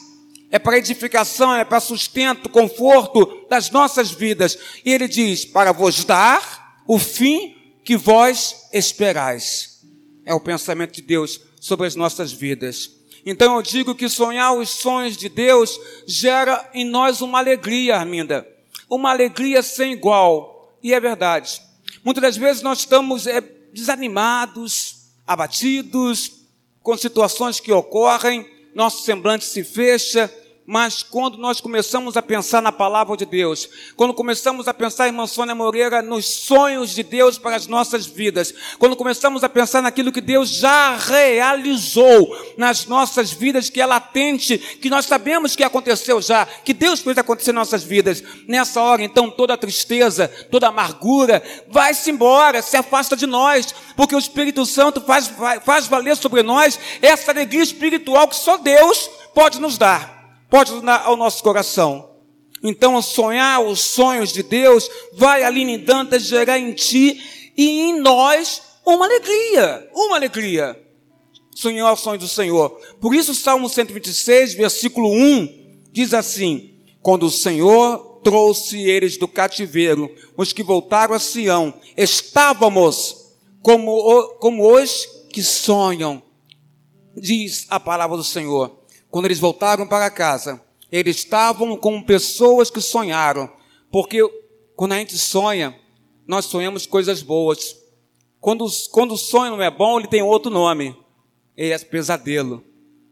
É 0.51 0.57
para 0.59 0.77
edificação, 0.77 1.55
é 1.55 1.63
para 1.63 1.79
sustento, 1.79 2.49
conforto 2.49 3.45
das 3.49 3.69
nossas 3.69 4.11
vidas. 4.11 4.57
E 4.83 4.91
ele 4.91 5.07
diz: 5.07 5.45
para 5.45 5.71
vos 5.71 6.03
dar 6.03 6.81
o 6.87 6.99
fim 6.99 7.55
que 7.83 7.95
vós 7.95 8.67
esperais 8.73 9.72
é 10.25 10.33
o 10.33 10.39
pensamento 10.39 10.93
de 10.93 11.01
Deus 11.01 11.41
sobre 11.59 11.87
as 11.87 11.95
nossas 11.95 12.31
vidas. 12.31 12.91
Então 13.25 13.55
eu 13.55 13.61
digo 13.61 13.95
que 13.95 14.09
sonhar 14.09 14.53
os 14.53 14.69
sonhos 14.69 15.15
de 15.15 15.29
Deus 15.29 15.79
gera 16.05 16.69
em 16.73 16.85
nós 16.85 17.21
uma 17.21 17.39
alegria, 17.39 17.97
Arminda. 17.97 18.47
Uma 18.89 19.11
alegria 19.11 19.63
sem 19.63 19.93
igual. 19.93 20.77
E 20.83 20.93
é 20.93 20.99
verdade. 20.99 21.61
Muitas 22.03 22.21
das 22.21 22.37
vezes 22.37 22.61
nós 22.61 22.79
estamos 22.79 23.25
é, 23.25 23.41
desanimados, 23.71 25.07
abatidos, 25.25 26.43
com 26.81 26.97
situações 26.97 27.61
que 27.61 27.71
ocorrem, 27.71 28.45
nosso 28.75 29.03
semblante 29.03 29.45
se 29.45 29.63
fecha, 29.63 30.29
mas 30.65 31.03
quando 31.03 31.37
nós 31.37 31.59
começamos 31.59 32.15
a 32.15 32.21
pensar 32.21 32.61
na 32.61 32.71
palavra 32.71 33.17
de 33.17 33.25
Deus, 33.25 33.69
quando 33.97 34.13
começamos 34.13 34.67
a 34.67 34.73
pensar, 34.73 35.07
irmã 35.07 35.27
Sônia 35.27 35.53
Moreira, 35.53 36.01
nos 36.01 36.25
sonhos 36.25 36.95
de 36.95 37.03
Deus 37.03 37.37
para 37.37 37.55
as 37.55 37.67
nossas 37.67 38.05
vidas, 38.05 38.53
quando 38.79 38.95
começamos 38.95 39.43
a 39.43 39.49
pensar 39.49 39.81
naquilo 39.81 40.11
que 40.11 40.21
Deus 40.21 40.49
já 40.49 40.95
realizou 40.95 42.37
nas 42.57 42.85
nossas 42.85 43.31
vidas, 43.31 43.69
que 43.69 43.81
é 43.81 43.85
latente, 43.85 44.57
que 44.57 44.89
nós 44.89 45.05
sabemos 45.05 45.55
que 45.55 45.63
aconteceu 45.63 46.21
já, 46.21 46.45
que 46.45 46.73
Deus 46.73 47.01
fez 47.01 47.17
acontecer 47.17 47.51
em 47.51 47.55
nossas 47.55 47.83
vidas, 47.83 48.23
nessa 48.47 48.81
hora, 48.81 49.03
então, 49.03 49.29
toda 49.29 49.57
tristeza, 49.57 50.29
toda 50.49 50.69
amargura, 50.69 51.43
vai-se 51.67 52.09
embora, 52.09 52.61
se 52.61 52.77
afasta 52.77 53.17
de 53.17 53.25
nós, 53.25 53.75
porque 53.97 54.15
o 54.15 54.19
Espírito 54.19 54.65
Santo 54.65 55.01
faz, 55.01 55.29
faz 55.65 55.87
valer 55.87 56.15
sobre 56.15 56.41
nós 56.41 56.79
essa 57.01 57.31
alegria 57.31 57.63
espiritual 57.63 58.29
que 58.29 58.35
só 58.35 58.57
Deus 58.57 59.09
pode 59.33 59.59
nos 59.59 59.77
dar 59.77 60.22
pode 60.53 60.79
dar 60.81 61.01
ao 61.05 61.17
nosso 61.17 61.41
coração. 61.41 62.11
Então, 62.61 63.01
sonhar 63.01 63.59
os 63.59 63.79
sonhos 63.79 64.31
de 64.31 64.43
Deus 64.43 64.87
vai, 65.13 65.43
Aline 65.43 65.79
Dantas, 65.79 66.21
gerar 66.25 66.59
em 66.59 66.73
ti 66.73 67.51
e 67.57 67.81
em 67.81 67.99
nós 67.99 68.61
uma 68.85 69.03
alegria, 69.03 69.89
uma 69.95 70.15
alegria. 70.15 70.79
Sonhar 71.55 71.91
os 71.91 72.01
sonhos 72.01 72.21
do 72.21 72.27
Senhor. 72.29 72.69
Por 73.01 73.15
isso, 73.15 73.33
Salmo 73.33 73.67
126, 73.67 74.53
versículo 74.53 75.11
1, 75.11 75.81
diz 75.91 76.13
assim: 76.13 76.75
Quando 77.01 77.25
o 77.25 77.31
Senhor 77.31 78.21
trouxe 78.23 78.79
eles 78.79 79.17
do 79.17 79.27
cativeiro, 79.27 80.07
os 80.37 80.53
que 80.53 80.61
voltaram 80.61 81.15
a 81.15 81.19
Sião, 81.19 81.73
estávamos 81.97 83.33
como, 83.59 84.35
como 84.39 84.71
os 84.71 85.07
que 85.31 85.41
sonham, 85.41 86.21
diz 87.17 87.65
a 87.71 87.79
palavra 87.79 88.15
do 88.15 88.23
Senhor. 88.23 88.82
Quando 89.13 89.25
eles 89.25 89.37
voltaram 89.37 89.85
para 89.85 90.09
casa, 90.09 90.59
eles 90.91 91.17
estavam 91.17 91.77
com 91.77 92.01
pessoas 92.01 92.71
que 92.71 92.81
sonharam, 92.81 93.47
porque 93.91 94.17
quando 94.75 94.93
a 94.93 94.97
gente 94.97 95.19
sonha, 95.19 95.79
nós 96.25 96.45
sonhamos 96.45 96.87
coisas 96.87 97.21
boas. 97.21 97.77
Quando, 98.41 98.65
quando 98.89 99.13
o 99.13 99.17
sonho 99.17 99.51
não 99.51 99.61
é 99.61 99.69
bom, 99.69 99.99
ele 99.99 100.07
tem 100.07 100.23
outro 100.23 100.49
nome, 100.49 100.97
é 101.55 101.77
pesadelo. 101.77 102.63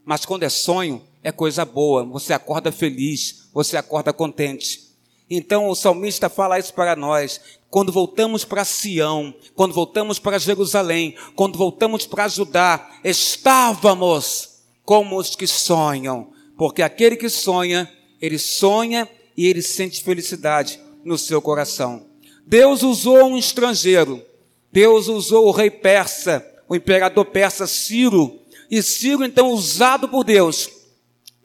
Mas 0.04 0.26
quando 0.26 0.42
é 0.42 0.50
sonho, 0.50 1.04
é 1.22 1.32
coisa 1.32 1.64
boa, 1.64 2.04
você 2.04 2.34
acorda 2.34 2.72
feliz, 2.72 3.48
você 3.54 3.78
acorda 3.78 4.12
contente. 4.12 4.82
Então 5.30 5.70
o 5.70 5.76
salmista 5.76 6.30
fala 6.30 6.58
isso 6.58 6.74
para 6.74 6.96
nós. 6.96 7.40
Quando 7.70 7.92
voltamos 7.92 8.44
para 8.44 8.66
Sião, 8.66 9.36
quando 9.54 9.72
voltamos 9.72 10.18
para 10.18 10.40
Jerusalém, 10.40 11.16
quando 11.36 11.60
voltamos 11.60 12.08
para 12.08 12.28
Judá, 12.28 12.90
estávamos 13.04 14.51
como 14.92 15.18
os 15.18 15.38
que 15.38 15.48
sonham, 15.48 16.34
porque 16.58 16.82
aquele 16.82 17.16
que 17.16 17.30
sonha, 17.30 17.90
ele 18.22 18.38
sonha 18.38 19.08
e 19.38 19.48
ele 19.48 19.62
sente 19.62 20.04
felicidade 20.04 20.82
no 21.02 21.18
seu 21.18 21.42
coração. 21.42 22.08
Deus 22.46 22.84
usou 22.84 23.24
um 23.24 23.38
estrangeiro, 23.38 24.22
Deus 24.70 25.08
usou 25.08 25.48
o 25.48 25.52
rei 25.52 25.72
persa, 25.72 26.46
o 26.68 26.76
imperador 26.76 27.24
persa 27.24 27.66
Ciro, 27.68 28.38
e 28.70 28.82
Ciro, 28.82 29.24
então, 29.24 29.52
usado 29.52 30.10
por 30.10 30.26
Deus, 30.26 30.70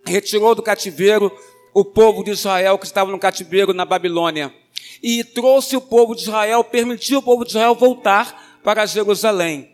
retirou 0.05 0.53
do 0.53 0.61
cativeiro 0.61 1.31
o 1.73 1.85
povo 1.85 2.25
de 2.25 2.33
Israel 2.33 2.77
que 2.77 2.87
estava 2.87 3.13
no 3.13 3.19
cativeiro 3.21 3.73
na 3.73 3.85
Babilônia, 3.85 4.53
e 5.01 5.23
trouxe 5.23 5.77
o 5.77 5.81
povo 5.81 6.17
de 6.17 6.23
Israel, 6.23 6.65
permitiu 6.65 7.21
o 7.21 7.23
povo 7.23 7.45
de 7.45 7.51
Israel 7.51 7.77
voltar 7.77 8.59
para 8.65 8.85
Jerusalém. 8.87 9.71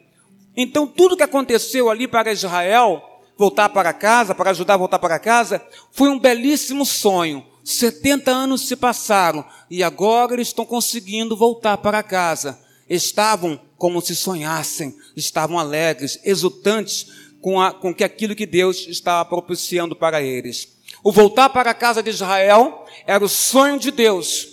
Então, 0.55 0.87
tudo 0.87 1.17
que 1.17 1.23
aconteceu 1.23 1.89
ali 1.89 2.07
para 2.07 2.31
Israel 2.31 3.09
voltar 3.37 3.69
para 3.69 3.93
casa, 3.93 4.35
para 4.35 4.51
ajudar 4.51 4.75
a 4.75 4.79
voltar 4.79 4.99
para 4.99 5.19
casa, 5.19 5.65
foi 5.91 6.09
um 6.09 6.19
belíssimo 6.19 6.85
sonho. 6.85 7.45
70 7.65 8.31
anos 8.31 8.67
se 8.67 8.75
passaram 8.75 9.45
e 9.71 9.83
agora 9.83 10.35
eles 10.35 10.49
estão 10.49 10.65
conseguindo 10.65 11.37
voltar 11.37 11.79
para 11.79 12.03
casa. 12.03 12.59
Estavam 12.89 13.61
como 13.79 14.01
se 14.01 14.15
sonhassem, 14.15 14.95
estavam 15.17 15.59
alegres, 15.59 16.19
exultantes 16.25 17.07
com, 17.41 17.61
a, 17.61 17.73
com 17.73 17.95
que 17.95 18.05
aquilo 18.05 18.35
que 18.35 18.47
Deus 18.47 18.87
estava 18.89 19.25
propiciando 19.29 19.97
para 19.97 20.23
eles. 20.23 20.69
O 21.03 21.11
voltar 21.11 21.49
para 21.49 21.71
a 21.71 21.75
casa 21.75 22.03
de 22.03 22.11
Israel 22.11 22.85
era 23.07 23.25
o 23.25 23.29
sonho 23.29 23.79
de 23.79 23.91
Deus 23.91 24.49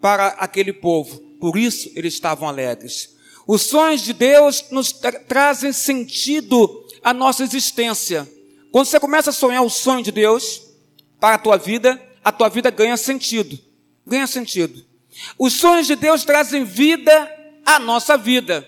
para 0.00 0.28
aquele 0.28 0.72
povo. 0.72 1.18
Por 1.40 1.56
isso 1.56 1.90
eles 1.94 2.14
estavam 2.14 2.48
alegres. 2.48 3.16
Os 3.46 3.62
sonhos 3.62 4.02
de 4.02 4.12
Deus 4.12 4.64
nos 4.70 4.92
tra 4.92 5.12
trazem 5.12 5.72
sentido 5.72 6.81
à 7.02 7.12
nossa 7.12 7.42
existência. 7.42 8.30
Quando 8.70 8.86
você 8.86 8.98
começa 8.98 9.30
a 9.30 9.32
sonhar 9.32 9.62
o 9.62 9.70
sonho 9.70 10.02
de 10.02 10.12
Deus 10.12 10.62
para 11.20 11.34
a 11.34 11.38
tua 11.38 11.56
vida, 11.56 12.00
a 12.24 12.32
tua 12.32 12.48
vida 12.48 12.70
ganha 12.70 12.96
sentido. 12.96 13.58
Ganha 14.06 14.26
sentido. 14.26 14.84
Os 15.38 15.54
sonhos 15.54 15.86
de 15.86 15.96
Deus 15.96 16.24
trazem 16.24 16.64
vida 16.64 17.30
à 17.66 17.78
nossa 17.78 18.16
vida. 18.16 18.66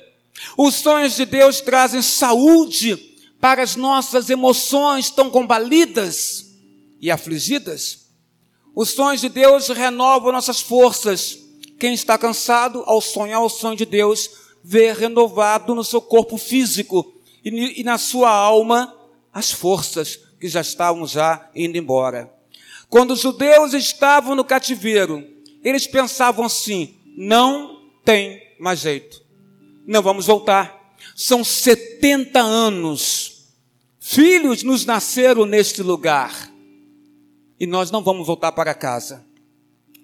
Os 0.56 0.74
sonhos 0.74 1.16
de 1.16 1.24
Deus 1.24 1.60
trazem 1.60 2.02
saúde 2.02 2.96
para 3.40 3.62
as 3.62 3.76
nossas 3.76 4.30
emoções 4.30 5.10
tão 5.10 5.30
combalidas 5.30 6.46
e 7.00 7.10
afligidas. 7.10 8.08
Os 8.74 8.90
sonhos 8.90 9.20
de 9.20 9.28
Deus 9.28 9.68
renovam 9.68 10.32
nossas 10.32 10.60
forças. 10.60 11.38
Quem 11.78 11.94
está 11.94 12.18
cansado, 12.18 12.82
ao 12.86 13.00
sonhar 13.00 13.42
o 13.42 13.48
sonho 13.48 13.76
de 13.76 13.86
Deus, 13.86 14.30
vê 14.62 14.92
renovado 14.92 15.74
no 15.74 15.84
seu 15.84 16.00
corpo 16.00 16.36
físico 16.36 17.13
e, 17.44 17.80
e 17.80 17.84
na 17.84 17.98
sua 17.98 18.30
alma 18.30 18.94
as 19.32 19.50
forças 19.52 20.18
que 20.40 20.48
já 20.48 20.60
estavam 20.60 21.06
já 21.06 21.50
indo 21.54 21.76
embora. 21.76 22.32
Quando 22.88 23.12
os 23.12 23.20
judeus 23.20 23.74
estavam 23.74 24.34
no 24.34 24.44
cativeiro, 24.44 25.26
eles 25.62 25.86
pensavam 25.86 26.44
assim: 26.44 26.96
não 27.16 27.90
tem 28.04 28.40
mais 28.58 28.80
jeito, 28.80 29.22
não 29.86 30.02
vamos 30.02 30.26
voltar. 30.26 30.82
São 31.14 31.44
70 31.44 32.40
anos, 32.40 33.48
filhos 34.00 34.62
nos 34.62 34.86
nasceram 34.86 35.44
neste 35.44 35.82
lugar 35.82 36.50
e 37.58 37.66
nós 37.66 37.90
não 37.90 38.02
vamos 38.02 38.26
voltar 38.26 38.52
para 38.52 38.74
casa. 38.74 39.24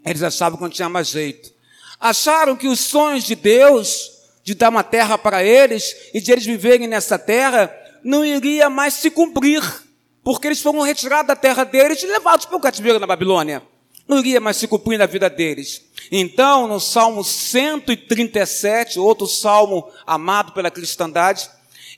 Eles 0.04 0.22
achavam 0.22 0.56
que 0.56 0.62
não 0.62 0.70
tinha 0.70 0.88
mais 0.88 1.08
jeito. 1.08 1.52
Acharam 1.98 2.56
que 2.56 2.68
os 2.68 2.80
sonhos 2.80 3.24
de 3.24 3.34
Deus 3.34 4.19
de 4.42 4.54
dar 4.54 4.70
uma 4.70 4.82
terra 4.82 5.18
para 5.18 5.44
eles 5.44 5.94
e 6.14 6.20
de 6.20 6.32
eles 6.32 6.44
viverem 6.44 6.88
nessa 6.88 7.18
terra, 7.18 7.74
não 8.02 8.24
iria 8.24 8.70
mais 8.70 8.94
se 8.94 9.10
cumprir, 9.10 9.62
porque 10.22 10.48
eles 10.48 10.60
foram 10.60 10.80
retirados 10.80 11.28
da 11.28 11.36
terra 11.36 11.64
deles 11.64 12.02
e 12.02 12.06
levados 12.06 12.46
para 12.46 12.56
o 12.56 12.60
cativeiro 12.60 12.98
na 12.98 13.06
Babilônia. 13.06 13.62
Não 14.08 14.18
iria 14.18 14.40
mais 14.40 14.56
se 14.56 14.66
cumprir 14.66 14.98
na 14.98 15.06
vida 15.06 15.30
deles. 15.30 15.84
Então, 16.10 16.66
no 16.66 16.80
Salmo 16.80 17.22
137, 17.22 18.98
outro 18.98 19.26
salmo 19.26 19.88
amado 20.04 20.52
pela 20.52 20.70
cristandade, 20.70 21.48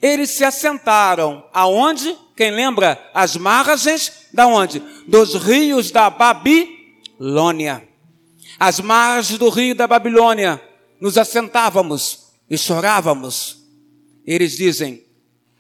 eles 0.01 0.31
se 0.31 0.45
assentaram 0.45 1.45
aonde? 1.55 2.15
Quem 2.37 2.51
lembra? 2.51 3.01
As 3.15 3.37
margens 3.37 4.13
da 4.33 4.47
onde? 4.47 4.83
Dos 5.07 5.35
rios 5.37 5.91
da 5.91 6.11
Babilônia. 6.11 7.89
As 8.59 8.81
margens 8.81 9.39
do 9.39 9.49
rio 9.49 9.75
da 9.75 9.87
Babilônia. 9.87 10.61
Nos 11.01 11.17
assentávamos 11.17 12.22
e 12.53 12.59
chorávamos. 12.59 13.65
Eles 14.27 14.59
dizem, 14.59 15.07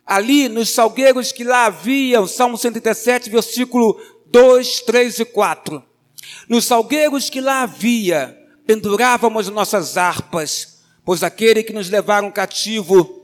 ali 0.04 0.46
nos 0.46 0.68
salgueiros 0.68 1.32
que 1.32 1.42
lá 1.42 1.64
havia, 1.64 2.24
Salmo 2.26 2.58
137, 2.58 3.30
versículo 3.30 3.98
2, 4.26 4.82
3 4.82 5.20
e 5.20 5.24
4. 5.24 5.82
Nos 6.50 6.66
salgueiros 6.66 7.30
que 7.30 7.40
lá 7.40 7.62
havia, 7.62 8.38
pendurávamos 8.66 9.48
nossas 9.48 9.96
harpas, 9.96 10.82
pois 11.02 11.22
aquele 11.22 11.62
que 11.62 11.72
nos 11.72 11.88
levaram 11.88 12.30
cativo 12.30 13.20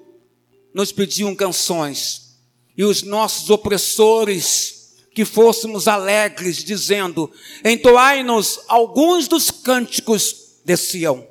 nos 0.73 0.91
pediam 0.91 1.35
canções, 1.35 2.39
e 2.75 2.85
os 2.85 3.03
nossos 3.03 3.51
opressores 3.51 4.97
que 5.15 5.27
fôssemos 5.27 5.87
alegres, 5.87 6.65
dizendo: 6.65 7.31
Entoai-nos 7.63 8.61
alguns 8.67 9.29
dos 9.29 9.51
cânticos 9.51 10.61
de 10.65 10.77
Sião. 10.77 11.28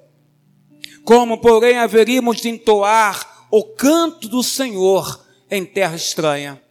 Como, 1.08 1.38
porém, 1.38 1.78
haveríamos 1.78 2.42
de 2.42 2.50
entoar 2.50 3.48
o 3.50 3.64
canto 3.64 4.28
do 4.28 4.44
Senhor 4.44 5.26
em 5.50 5.64
terra 5.64 5.96
estranha? 5.96 6.62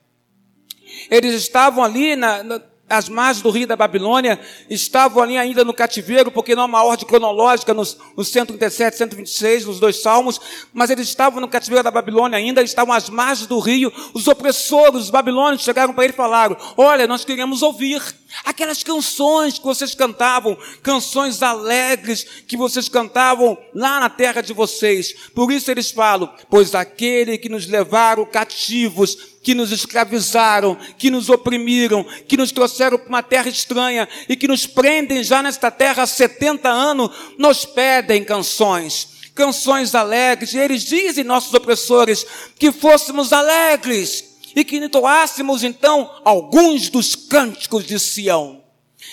Eles 1.10 1.32
estavam 1.36 1.82
ali 1.82 2.14
na, 2.14 2.42
na 2.42 2.58
as 2.88 3.08
margens 3.08 3.42
do 3.42 3.50
rio 3.50 3.66
da 3.66 3.74
Babilônia 3.74 4.38
estavam 4.70 5.22
ali 5.22 5.36
ainda 5.36 5.64
no 5.64 5.74
cativeiro, 5.74 6.30
porque 6.30 6.54
não 6.54 6.62
há 6.62 6.66
uma 6.66 6.84
ordem 6.84 7.06
cronológica 7.06 7.74
nos, 7.74 7.98
nos 8.16 8.28
137, 8.28 8.96
126, 8.96 9.66
nos 9.66 9.80
dois 9.80 10.00
salmos, 10.00 10.40
mas 10.72 10.88
eles 10.90 11.08
estavam 11.08 11.40
no 11.40 11.48
cativeiro 11.48 11.82
da 11.82 11.90
Babilônia 11.90 12.38
ainda, 12.38 12.62
estavam 12.62 12.94
às 12.94 13.10
margens 13.10 13.48
do 13.48 13.58
rio. 13.58 13.92
Os 14.14 14.28
opressores, 14.28 15.02
os 15.02 15.10
babilônios, 15.10 15.62
chegaram 15.62 15.92
para 15.92 16.04
ele 16.04 16.12
e 16.12 16.16
falaram: 16.16 16.56
Olha, 16.76 17.08
nós 17.08 17.24
queremos 17.24 17.60
ouvir 17.60 18.00
aquelas 18.44 18.82
canções 18.84 19.58
que 19.58 19.64
vocês 19.64 19.94
cantavam, 19.94 20.56
canções 20.80 21.42
alegres 21.42 22.24
que 22.46 22.56
vocês 22.56 22.88
cantavam 22.88 23.58
lá 23.74 23.98
na 23.98 24.08
terra 24.08 24.40
de 24.40 24.52
vocês. 24.52 25.12
Por 25.34 25.50
isso 25.50 25.70
eles 25.72 25.90
falam: 25.90 26.32
Pois 26.48 26.72
aquele 26.72 27.36
que 27.36 27.48
nos 27.48 27.66
levaram 27.66 28.24
cativos, 28.24 29.35
que 29.46 29.54
nos 29.54 29.70
escravizaram, 29.70 30.76
que 30.98 31.08
nos 31.08 31.30
oprimiram, 31.30 32.02
que 32.26 32.36
nos 32.36 32.50
trouxeram 32.50 32.98
para 32.98 33.08
uma 33.08 33.22
terra 33.22 33.48
estranha 33.48 34.08
e 34.28 34.34
que 34.34 34.48
nos 34.48 34.66
prendem 34.66 35.22
já 35.22 35.40
nesta 35.40 35.70
terra 35.70 36.02
há 36.02 36.06
70 36.06 36.68
anos, 36.68 37.10
nos 37.38 37.64
pedem 37.64 38.24
canções, 38.24 39.30
canções 39.36 39.94
alegres. 39.94 40.52
E 40.52 40.58
eles 40.58 40.82
dizem, 40.82 41.22
nossos 41.22 41.54
opressores, 41.54 42.26
que 42.58 42.72
fôssemos 42.72 43.32
alegres 43.32 44.36
e 44.56 44.64
que 44.64 44.78
entoássemos 44.78 45.62
então 45.62 46.10
alguns 46.24 46.90
dos 46.90 47.14
cânticos 47.14 47.86
de 47.86 48.00
Sião. 48.00 48.64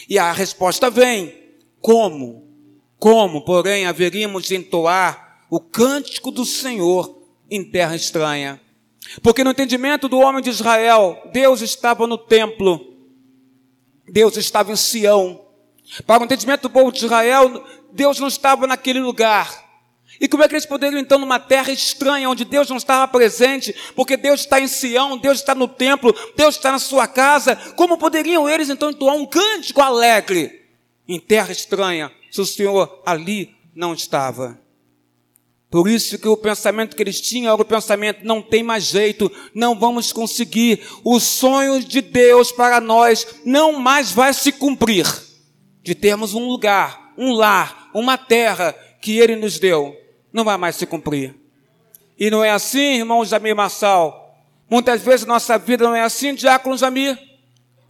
E 0.10 0.18
a 0.18 0.32
resposta 0.32 0.90
vem: 0.90 1.32
como? 1.80 2.48
Como, 2.98 3.46
porém, 3.46 3.86
haveríamos 3.86 4.46
de 4.46 4.56
entoar 4.56 5.46
o 5.48 5.60
cântico 5.60 6.32
do 6.32 6.44
Senhor 6.44 7.22
em 7.52 7.64
terra 7.64 7.96
estranha? 7.96 8.63
Porque 9.22 9.44
no 9.44 9.52
entendimento 9.52 10.08
do 10.08 10.20
homem 10.20 10.42
de 10.42 10.50
Israel, 10.50 11.22
Deus 11.32 11.62
estava 11.62 12.08
no 12.08 12.18
templo, 12.18 12.96
Deus 14.08 14.38
estava 14.38 14.72
em 14.72 14.76
Sião. 14.76 15.42
Para 16.06 16.22
o 16.22 16.26
entendimento 16.26 16.64
do 16.64 16.70
povo 16.70 16.92
de 16.92 17.04
Israel, 17.04 17.64
Deus 17.92 18.20
não 18.20 18.28
estava 18.28 18.66
naquele 18.66 19.00
lugar. 19.00 19.64
E 20.20 20.28
como 20.28 20.44
é 20.44 20.48
que 20.48 20.54
eles 20.54 20.66
poderiam 20.66 21.00
então 21.00 21.20
numa 21.20 21.40
terra 21.40 21.72
estranha, 21.72 22.30
onde 22.30 22.46
Deus 22.46 22.70
não 22.70 22.78
estava 22.78 23.08
presente, 23.08 23.76
porque 23.96 24.16
Deus 24.16 24.42
está 24.42 24.60
em 24.60 24.68
Sião, 24.68 25.18
Deus 25.18 25.40
está 25.40 25.56
no 25.56 25.68
templo, 25.68 26.16
Deus 26.36 26.56
está 26.56 26.72
na 26.72 26.80
sua 26.80 27.08
casa, 27.08 27.56
como 27.76 27.98
poderiam 27.98 28.48
eles 28.48 28.70
então 28.70 28.92
entoar 28.92 29.16
um 29.16 29.26
cântico 29.26 29.82
alegre 29.82 30.64
em 31.08 31.20
terra 31.20 31.52
estranha, 31.52 32.12
se 32.32 32.40
o 32.40 32.46
Senhor 32.46 33.02
ali 33.06 33.56
não 33.76 33.94
estava? 33.94 34.63
Por 35.74 35.88
isso 35.88 36.20
que 36.20 36.28
o 36.28 36.38
pensamento 36.38 36.96
que 36.96 37.02
eles 37.02 37.20
tinham 37.20 37.52
era 37.52 37.60
o 37.60 37.66
pensamento, 37.66 38.24
não 38.24 38.44
tem 38.44 38.62
mais 38.62 38.84
jeito, 38.84 39.32
não 39.56 39.74
vamos 39.74 40.14
conseguir. 40.14 40.86
O 41.04 41.20
sonho 41.20 41.84
de 41.84 42.00
Deus 42.00 42.52
para 42.52 42.80
nós 42.80 43.26
não 43.44 43.80
mais 43.80 44.12
vai 44.12 44.32
se 44.36 44.52
cumprir. 44.52 45.08
De 45.82 45.96
termos 45.96 46.36
um 46.36 46.48
lugar, 46.48 47.12
um 47.18 47.32
lar, 47.34 47.90
uma 47.92 48.20
terra 48.20 48.76
que 49.02 49.18
Ele 49.18 49.36
nos 49.36 49.58
deu, 49.58 50.00
não 50.32 50.44
vai 50.44 50.58
mais 50.58 50.76
se 50.76 50.86
cumprir. 50.86 51.34
E 52.20 52.30
não 52.30 52.44
é 52.44 52.52
assim, 52.52 53.00
irmão 53.00 53.26
Jamir 53.26 53.56
Massal. 53.56 54.46
Muitas 54.70 55.02
vezes 55.02 55.26
nossa 55.26 55.58
vida 55.58 55.86
não 55.86 55.96
é 55.96 56.02
assim, 56.02 56.36
Diácono 56.36 56.78
Jamir. 56.78 57.18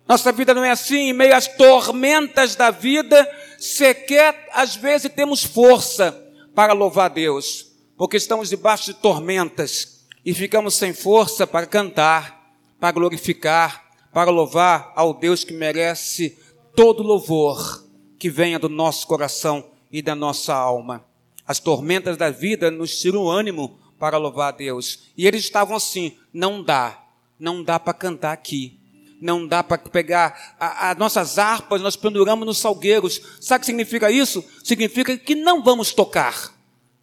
Nossa 0.07 0.31
vida 0.31 0.53
não 0.53 0.63
é 0.63 0.71
assim, 0.71 1.09
em 1.09 1.13
meio 1.13 1.35
às 1.35 1.47
tormentas 1.49 2.55
da 2.55 2.71
vida, 2.71 3.29
sequer 3.57 4.47
às 4.53 4.73
vezes 4.73 5.11
temos 5.11 5.43
força 5.43 6.17
para 6.55 6.71
louvar 6.71 7.09
Deus 7.09 7.72
porque 7.97 8.17
estamos 8.17 8.49
debaixo 8.49 8.85
de 8.85 8.93
tormentas 8.95 10.05
e 10.25 10.33
ficamos 10.33 10.75
sem 10.75 10.93
força 10.93 11.45
para 11.45 11.65
cantar, 11.65 12.55
para 12.79 12.91
glorificar, 12.91 13.83
para 14.13 14.31
louvar 14.31 14.91
ao 14.95 15.13
Deus 15.13 15.43
que 15.43 15.53
merece 15.53 16.37
todo 16.75 17.03
louvor 17.03 17.83
que 18.17 18.29
venha 18.29 18.57
do 18.57 18.69
nosso 18.69 19.05
coração 19.05 19.65
e 19.91 20.01
da 20.01 20.15
nossa 20.15 20.53
alma. 20.53 21.05
As 21.45 21.59
tormentas 21.59 22.15
da 22.15 22.29
vida 22.29 22.71
nos 22.71 22.97
tiram 22.99 23.23
o 23.23 23.29
ânimo 23.29 23.77
para 23.99 24.17
louvar 24.17 24.53
a 24.53 24.55
Deus. 24.55 25.09
E 25.17 25.27
eles 25.27 25.43
estavam 25.43 25.75
assim: 25.75 26.17
não 26.33 26.63
dá, 26.63 27.03
não 27.37 27.63
dá 27.63 27.79
para 27.79 27.93
cantar 27.93 28.31
aqui. 28.31 28.79
Não 29.19 29.47
dá 29.47 29.63
para 29.63 29.77
pegar 29.77 30.55
as 30.59 30.97
nossas 30.97 31.39
harpas, 31.39 31.81
nós 31.81 31.95
penduramos 31.95 32.45
nos 32.45 32.57
salgueiros. 32.57 33.21
Sabe 33.39 33.57
o 33.57 33.59
que 33.61 33.65
significa 33.67 34.11
isso? 34.11 34.43
Significa 34.61 35.17
que 35.17 35.33
não 35.33 35.63
vamos 35.63 35.93
tocar 35.93 36.52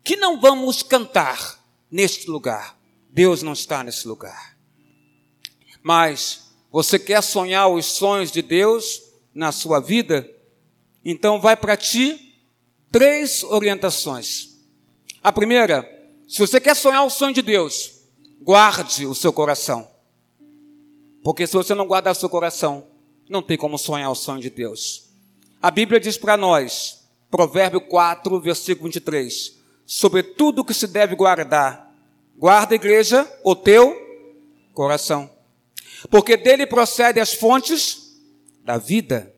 que 0.03 0.17
não 0.17 0.41
vamos 0.41 0.83
cantar 0.83 1.65
neste 1.91 2.29
lugar. 2.29 2.79
Deus 3.09 3.43
não 3.43 3.53
está 3.53 3.83
nesse 3.83 4.07
lugar. 4.07 4.57
Mas 5.83 6.51
Você 6.73 7.01
quer 7.01 7.21
sonhar 7.21 7.69
os 7.69 7.85
sonhos 7.85 8.31
de 8.31 8.43
Deus 8.43 9.03
na 9.35 9.51
sua 9.51 9.81
vida? 9.81 10.29
Então 11.05 11.41
vai 11.41 11.57
para 11.57 11.77
ti 11.77 12.39
três 12.93 13.43
orientações. 13.43 14.51
A 15.23 15.33
primeira, 15.33 15.85
se 16.29 16.39
você 16.39 16.61
quer 16.61 16.77
sonhar 16.77 17.05
o 17.05 17.11
sonho 17.11 17.35
de 17.35 17.43
Deus, 17.43 18.03
guarde 18.41 19.05
o 19.05 19.15
seu 19.15 19.33
coração. 19.33 19.91
Porque 21.25 21.47
se 21.47 21.55
você 21.55 21.75
não 21.75 21.87
guardar 21.87 22.13
o 22.13 22.17
seu 22.17 22.29
coração, 22.29 22.87
não 23.29 23.43
tem 23.43 23.59
como 23.59 23.77
sonhar 23.77 24.11
o 24.11 24.15
sonho 24.15 24.41
de 24.41 24.49
Deus. 24.49 25.11
A 25.61 25.71
Bíblia 25.73 25.99
diz 25.99 26.17
para 26.17 26.37
nós, 26.37 27.01
Provérbio 27.31 27.81
4, 27.81 28.41
versículo 28.41 28.85
23, 28.85 29.60
sobre 29.91 30.23
tudo 30.23 30.65
que 30.65 30.73
se 30.73 30.87
deve 30.87 31.17
guardar, 31.17 31.93
guarda, 32.37 32.77
igreja, 32.77 33.29
o 33.43 33.57
teu 33.57 33.93
coração. 34.73 35.29
Porque 36.09 36.37
dele 36.37 36.65
procedem 36.65 37.21
as 37.21 37.35
fontes 37.35 38.23
da 38.63 38.79
vida. 38.79 39.35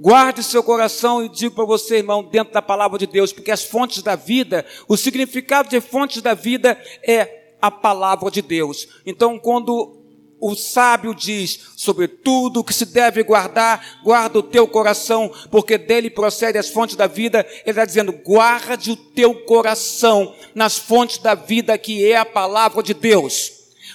Guarde 0.00 0.42
seu 0.42 0.62
coração 0.62 1.22
e 1.22 1.28
digo 1.28 1.54
para 1.54 1.66
você, 1.66 1.98
irmão, 1.98 2.24
dentro 2.24 2.54
da 2.54 2.62
palavra 2.62 2.98
de 2.98 3.06
Deus, 3.06 3.30
porque 3.30 3.50
as 3.50 3.62
fontes 3.62 4.02
da 4.02 4.16
vida, 4.16 4.64
o 4.88 4.96
significado 4.96 5.68
de 5.68 5.82
fontes 5.82 6.22
da 6.22 6.32
vida 6.32 6.82
é 7.06 7.56
a 7.60 7.70
palavra 7.70 8.30
de 8.30 8.40
Deus. 8.40 8.88
Então, 9.04 9.38
quando 9.38 10.02
o 10.46 10.54
sábio 10.54 11.14
diz, 11.14 11.58
sobre 11.74 12.06
tudo 12.06 12.62
que 12.62 12.74
se 12.74 12.84
deve 12.84 13.22
guardar, 13.22 14.00
guarda 14.04 14.40
o 14.40 14.42
teu 14.42 14.68
coração, 14.68 15.32
porque 15.50 15.78
dele 15.78 16.10
procede 16.10 16.58
as 16.58 16.68
fontes 16.68 16.96
da 16.96 17.06
vida. 17.06 17.46
Ele 17.62 17.70
está 17.70 17.86
dizendo, 17.86 18.12
guarde 18.12 18.90
o 18.90 18.96
teu 18.96 19.34
coração 19.46 20.34
nas 20.54 20.76
fontes 20.76 21.16
da 21.16 21.34
vida, 21.34 21.78
que 21.78 22.04
é 22.04 22.18
a 22.18 22.26
palavra 22.26 22.82
de 22.82 22.92
Deus. 22.92 23.52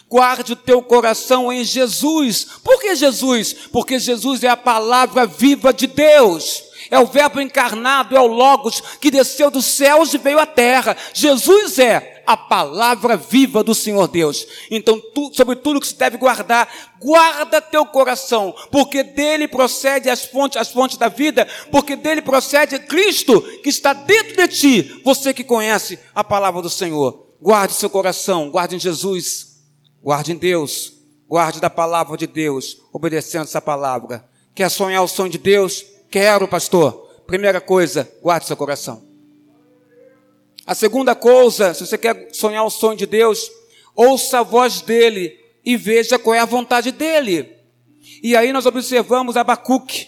Guarde 0.10 0.54
o 0.54 0.56
teu 0.56 0.82
coração 0.82 1.54
em 1.54 1.64
Jesus. 1.64 2.48
Por 2.64 2.82
que 2.82 2.96
Jesus? 2.96 3.54
Porque 3.72 4.00
Jesus 4.00 4.44
é 4.44 4.48
a 4.48 4.58
palavra 4.58 5.28
viva 5.28 5.72
de 5.72 5.86
Deus. 5.86 6.64
É 6.92 6.98
o 7.00 7.06
Verbo 7.06 7.40
encarnado, 7.40 8.16
é 8.16 8.20
o 8.20 8.28
Logos 8.28 8.82
que 9.00 9.12
desceu 9.12 9.52
dos 9.52 9.66
céus 9.66 10.14
e 10.14 10.18
veio 10.18 10.40
à 10.40 10.46
terra. 10.46 10.98
Jesus 11.14 11.78
é 11.78 12.24
a 12.26 12.38
palavra 12.38 13.18
viva 13.18 13.64
do 13.64 13.74
Senhor 13.74 14.08
Deus. 14.08 14.46
Então, 14.70 15.02
tu, 15.14 15.32
sobre 15.34 15.56
tudo 15.56 15.80
que 15.80 15.88
se 15.88 15.96
deve 15.96 16.18
guardar, 16.18 16.70
guarda 17.00 17.60
teu 17.60 17.86
coração, 17.86 18.54
porque 18.72 19.04
dele 19.04 19.48
procede 19.48 20.10
as 20.10 20.26
fontes, 20.26 20.58
as 20.58 20.70
fontes 20.70 20.98
da 20.98 21.08
vida, 21.08 21.48
porque 21.72 21.96
dele 21.96 22.22
procede 22.22 22.78
Cristo 22.80 23.42
que 23.64 23.70
está 23.70 23.94
dentro 23.94 24.36
de 24.36 24.48
ti. 24.48 25.02
Você 25.04 25.34
que 25.34 25.44
conhece 25.44 25.98
a 26.14 26.24
palavra 26.24 26.62
do 26.62 26.70
Senhor, 26.70 27.34
guarde 27.42 27.74
seu 27.74 27.90
coração, 27.90 28.50
guarde 28.52 28.76
em 28.76 28.80
Jesus, 28.80 29.58
guarde 30.02 30.32
em 30.32 30.38
Deus, 30.38 30.94
guarde 31.28 31.60
da 31.60 31.70
palavra 31.70 32.18
de 32.18 32.28
Deus, 32.28 32.78
obedecendo 32.92 33.44
essa 33.44 33.62
palavra. 33.62 34.28
Quer 34.54 34.70
sonhar 34.70 35.04
o 35.04 35.08
sonho 35.08 35.32
de 35.32 35.38
Deus? 35.38 35.86
Quero, 36.10 36.48
pastor. 36.48 37.08
Primeira 37.28 37.62
coisa, 37.62 38.12
guarde 38.22 38.48
seu 38.48 38.58
coração. 38.58 39.08
A 40.66 40.74
segunda 40.74 41.14
coisa, 41.14 41.74
se 41.74 41.86
você 41.86 41.98
quer 41.98 42.30
sonhar 42.34 42.64
o 42.64 42.70
sonho 42.70 42.98
de 42.98 43.06
Deus, 43.06 43.52
ouça 43.96 44.40
a 44.40 44.44
voz 44.44 44.82
dele 44.82 45.40
e 45.64 45.78
veja 45.78 46.18
qual 46.18 46.36
é 46.36 46.40
a 46.40 46.46
vontade 46.46 46.92
dele. 46.92 47.56
E 48.24 48.36
aí 48.36 48.52
nós 48.52 48.66
observamos 48.66 49.38
Abacuque, 49.38 50.08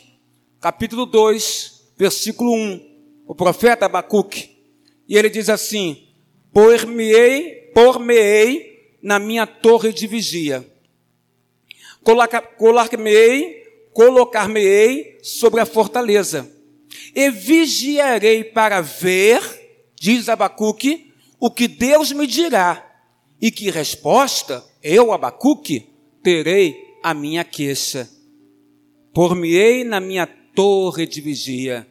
capítulo 0.60 1.06
2, 1.06 1.94
versículo 1.98 2.54
1. 2.54 2.92
O 3.28 3.36
profeta 3.36 3.86
Abacuque. 3.86 4.50
E 5.08 5.16
ele 5.16 5.30
diz 5.30 5.50
assim: 5.50 6.08
Por-me-ei, 6.52 7.72
por-me-ei 7.74 8.98
na 9.02 9.20
minha 9.20 9.46
torre 9.46 9.94
de 9.94 10.08
vigia. 10.08 10.66
Colocar-me-ei, 12.04 13.61
colocar-me-ei 13.94 15.20
sobre 15.24 15.62
a 15.62 15.66
fortaleza. 15.66 16.50
E 17.16 17.30
vigiarei 17.30 18.44
para 18.44 18.82
ver 18.82 19.62
diz 20.02 20.28
Abacuque, 20.30 21.14
o 21.40 21.52
que 21.52 21.68
Deus 21.68 22.12
me 22.12 22.26
dirá, 22.26 22.84
e 23.40 23.52
que 23.52 23.70
resposta 23.70 24.66
eu, 24.82 25.14
Abacuque, 25.14 25.94
terei 26.24 26.76
a 27.04 27.14
minha 27.14 27.44
queixa. 27.44 28.10
Por-me-ei 29.14 29.84
na 29.84 30.00
minha 30.00 30.26
torre 30.26 31.06
de 31.06 31.22
vigia. 31.22 31.88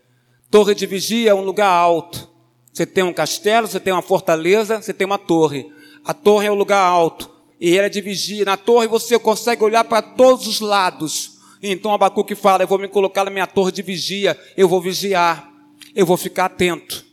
Torre 0.51 0.75
de 0.75 0.87
vigia 0.87 1.31
é 1.31 1.35
um 1.35 1.45
lugar 1.45 1.69
alto. 1.69 2.29
Você 2.73 2.85
tem 2.85 3.05
um 3.05 3.13
castelo, 3.13 3.69
você 3.69 3.79
tem 3.79 3.93
uma 3.93 4.03
fortaleza, 4.03 4.83
você 4.83 4.93
tem 4.93 5.07
uma 5.07 5.19
torre. 5.19 5.71
A 6.05 6.13
torre 6.13 6.49
é 6.49 6.51
um 6.51 6.57
lugar 6.57 6.83
alto. 6.83 7.31
E 7.61 7.77
ela 7.77 7.87
é 7.87 7.91
de 7.91 8.01
vigia. 8.01 8.45
Na 8.45 8.57
torre 8.57 8.89
você 8.89 9.17
consegue 9.21 9.63
olhar 9.63 9.85
para 9.85 10.03
todos 10.03 10.49
os 10.49 10.59
lados. 10.59 11.39
Então 11.63 11.93
Abacuque 11.93 12.35
fala: 12.35 12.63
Eu 12.63 12.69
vou 12.69 12.79
me 12.79 12.89
colocar 12.89 13.25
na 13.25 13.31
minha 13.31 13.47
torre 13.47 13.73
de 13.73 13.83
vigia, 13.83 14.39
eu 14.57 14.69
vou 14.69 14.81
vigiar, 14.81 15.51
eu 15.95 16.07
vou 16.07 16.17
ficar 16.17 16.47
atento. 16.47 17.05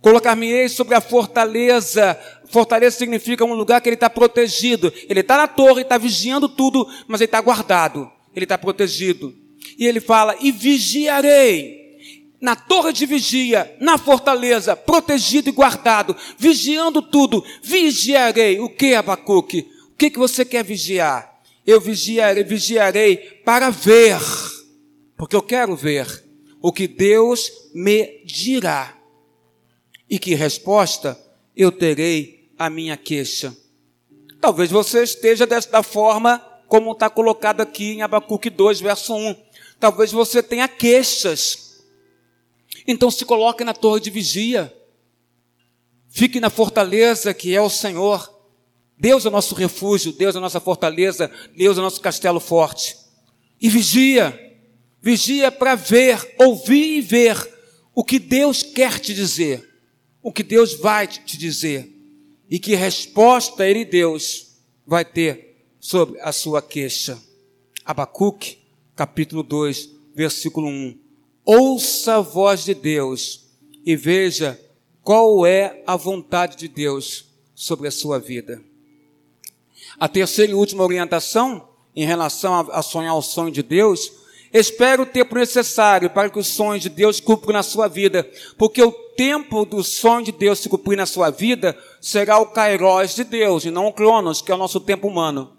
Colocar-me-ei 0.00 0.68
sobre 0.68 0.94
a 0.94 1.00
fortaleza. 1.00 2.18
Fortaleza 2.50 2.98
significa 2.98 3.42
um 3.42 3.54
lugar 3.54 3.80
que 3.80 3.88
ele 3.88 3.94
está 3.94 4.10
protegido. 4.10 4.92
Ele 5.08 5.20
está 5.20 5.38
na 5.38 5.48
torre, 5.48 5.80
está 5.80 5.96
vigiando 5.96 6.46
tudo, 6.46 6.86
mas 7.08 7.22
ele 7.22 7.26
está 7.26 7.40
guardado. 7.40 8.10
Ele 8.36 8.44
está 8.44 8.58
protegido. 8.58 9.34
E 9.78 9.86
ele 9.86 10.00
fala: 10.00 10.36
E 10.40 10.52
vigiarei. 10.52 11.82
Na 12.40 12.54
torre 12.54 12.92
de 12.92 13.06
vigia, 13.06 13.74
na 13.80 13.96
fortaleza, 13.96 14.76
protegido 14.76 15.48
e 15.48 15.52
guardado, 15.52 16.14
vigiando 16.36 17.00
tudo, 17.00 17.42
vigiarei. 17.62 18.60
O 18.60 18.68
que, 18.68 18.94
Abacuque? 18.94 19.66
O 19.90 19.96
que, 19.96 20.10
que 20.10 20.18
você 20.18 20.44
quer 20.44 20.62
vigiar? 20.62 21.33
Eu 21.66 21.80
vigiarei, 21.80 22.44
vigiarei 22.44 23.16
para 23.44 23.70
ver, 23.70 24.18
porque 25.16 25.34
eu 25.34 25.42
quero 25.42 25.74
ver 25.74 26.24
o 26.60 26.72
que 26.72 26.86
Deus 26.86 27.50
me 27.74 28.22
dirá 28.24 28.96
e 30.08 30.18
que 30.18 30.34
resposta 30.34 31.18
eu 31.56 31.72
terei 31.72 32.50
à 32.58 32.68
minha 32.68 32.96
queixa. 32.96 33.56
Talvez 34.40 34.70
você 34.70 35.02
esteja 35.02 35.46
desta 35.46 35.82
forma, 35.82 36.38
como 36.68 36.92
está 36.92 37.08
colocado 37.08 37.60
aqui 37.60 37.92
em 37.92 38.02
Abacuque 38.02 38.50
2, 38.50 38.80
verso 38.80 39.14
1. 39.14 39.36
Talvez 39.80 40.12
você 40.12 40.42
tenha 40.42 40.68
queixas. 40.68 41.82
Então 42.86 43.10
se 43.10 43.24
coloque 43.24 43.64
na 43.64 43.72
torre 43.72 44.00
de 44.00 44.10
vigia. 44.10 44.74
Fique 46.08 46.40
na 46.40 46.50
fortaleza 46.50 47.32
que 47.32 47.54
é 47.54 47.60
o 47.60 47.70
Senhor. 47.70 48.33
Deus 48.98 49.24
é 49.24 49.28
o 49.28 49.32
nosso 49.32 49.54
refúgio, 49.54 50.12
Deus 50.12 50.34
é 50.34 50.38
a 50.38 50.40
nossa 50.40 50.60
fortaleza, 50.60 51.30
Deus 51.56 51.76
é 51.76 51.80
o 51.80 51.84
nosso 51.84 52.00
castelo 52.00 52.40
forte. 52.40 52.96
E 53.60 53.68
vigia. 53.68 54.40
Vigia 55.00 55.52
para 55.52 55.74
ver, 55.74 56.34
ouvir 56.38 56.98
e 56.98 57.00
ver 57.00 57.36
o 57.94 58.02
que 58.02 58.18
Deus 58.18 58.62
quer 58.62 58.98
te 58.98 59.12
dizer 59.12 59.74
o 60.24 60.32
que 60.32 60.42
Deus 60.42 60.72
vai 60.72 61.06
te 61.06 61.36
dizer 61.36 61.92
e 62.48 62.58
que 62.58 62.74
resposta 62.74 63.68
Ele, 63.68 63.84
Deus, 63.84 64.56
vai 64.86 65.04
ter 65.04 65.68
sobre 65.78 66.18
a 66.22 66.32
sua 66.32 66.62
queixa. 66.62 67.22
Abacuque, 67.84 68.56
capítulo 68.96 69.42
2, 69.42 69.90
versículo 70.14 70.66
1. 70.66 70.98
Ouça 71.44 72.14
a 72.14 72.20
voz 72.20 72.64
de 72.64 72.72
Deus 72.72 73.44
e 73.84 73.94
veja 73.94 74.58
qual 75.02 75.44
é 75.44 75.82
a 75.86 75.94
vontade 75.94 76.56
de 76.56 76.68
Deus 76.68 77.26
sobre 77.54 77.86
a 77.86 77.90
sua 77.90 78.18
vida. 78.18 78.64
A 79.98 80.08
terceira 80.08 80.52
e 80.52 80.54
última 80.54 80.82
orientação 80.82 81.68
em 81.94 82.04
relação 82.04 82.68
a, 82.72 82.82
sonhar 82.82 83.14
o 83.14 83.22
sonho 83.22 83.50
de 83.52 83.62
Deus 83.62 84.10
Espere 84.54 85.02
o 85.02 85.06
tempo 85.06 85.34
necessário 85.34 86.08
para 86.08 86.30
que 86.30 86.38
os 86.38 86.46
sonhos 86.46 86.80
de 86.80 86.88
Deus 86.88 87.18
cumpram 87.18 87.54
na 87.54 87.62
sua 87.64 87.88
vida, 87.88 88.24
porque 88.56 88.80
o 88.80 88.92
tempo 88.92 89.64
do 89.64 89.82
sonho 89.82 90.26
de 90.26 90.30
Deus 90.30 90.60
se 90.60 90.68
cumprir 90.68 90.96
na 90.96 91.06
sua 91.06 91.28
vida 91.28 91.76
será 92.00 92.38
o 92.38 92.46
kairós 92.46 93.16
de 93.16 93.24
Deus, 93.24 93.64
e 93.64 93.70
não 93.72 93.86
o 93.86 93.92
cronos, 93.92 94.40
que 94.40 94.52
é 94.52 94.54
o 94.54 94.58
nosso 94.58 94.78
tempo 94.78 95.08
humano. 95.08 95.56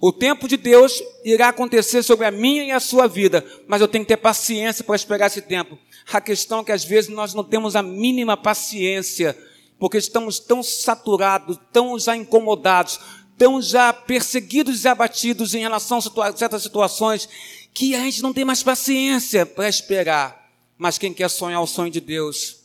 O 0.00 0.12
tempo 0.12 0.46
de 0.46 0.56
Deus 0.56 1.02
irá 1.24 1.48
acontecer 1.48 2.04
sobre 2.04 2.24
a 2.24 2.30
minha 2.30 2.62
e 2.62 2.70
a 2.70 2.78
sua 2.78 3.08
vida, 3.08 3.44
mas 3.66 3.80
eu 3.80 3.88
tenho 3.88 4.04
que 4.04 4.10
ter 4.10 4.16
paciência 4.16 4.84
para 4.84 4.94
esperar 4.94 5.26
esse 5.26 5.42
tempo. 5.42 5.76
A 6.12 6.20
questão 6.20 6.60
é 6.60 6.64
que 6.64 6.72
às 6.72 6.84
vezes 6.84 7.10
nós 7.10 7.34
não 7.34 7.42
temos 7.42 7.74
a 7.74 7.82
mínima 7.82 8.36
paciência, 8.36 9.36
porque 9.76 9.98
estamos 9.98 10.38
tão 10.38 10.62
saturados, 10.62 11.58
tão 11.72 11.98
já 11.98 12.16
incomodados, 12.16 13.00
tão 13.36 13.60
já 13.60 13.92
perseguidos 13.92 14.84
e 14.84 14.88
abatidos 14.88 15.54
em 15.54 15.60
relação 15.60 15.98
a 15.98 16.36
certas 16.36 16.62
situações, 16.62 17.28
que 17.72 17.94
a 17.94 18.00
gente 18.00 18.22
não 18.22 18.32
tem 18.32 18.44
mais 18.44 18.62
paciência 18.62 19.44
para 19.44 19.68
esperar. 19.68 20.50
Mas 20.78 20.98
quem 20.98 21.12
quer 21.12 21.28
sonhar 21.28 21.62
o 21.62 21.66
sonho 21.66 21.90
de 21.90 22.00
Deus 22.00 22.60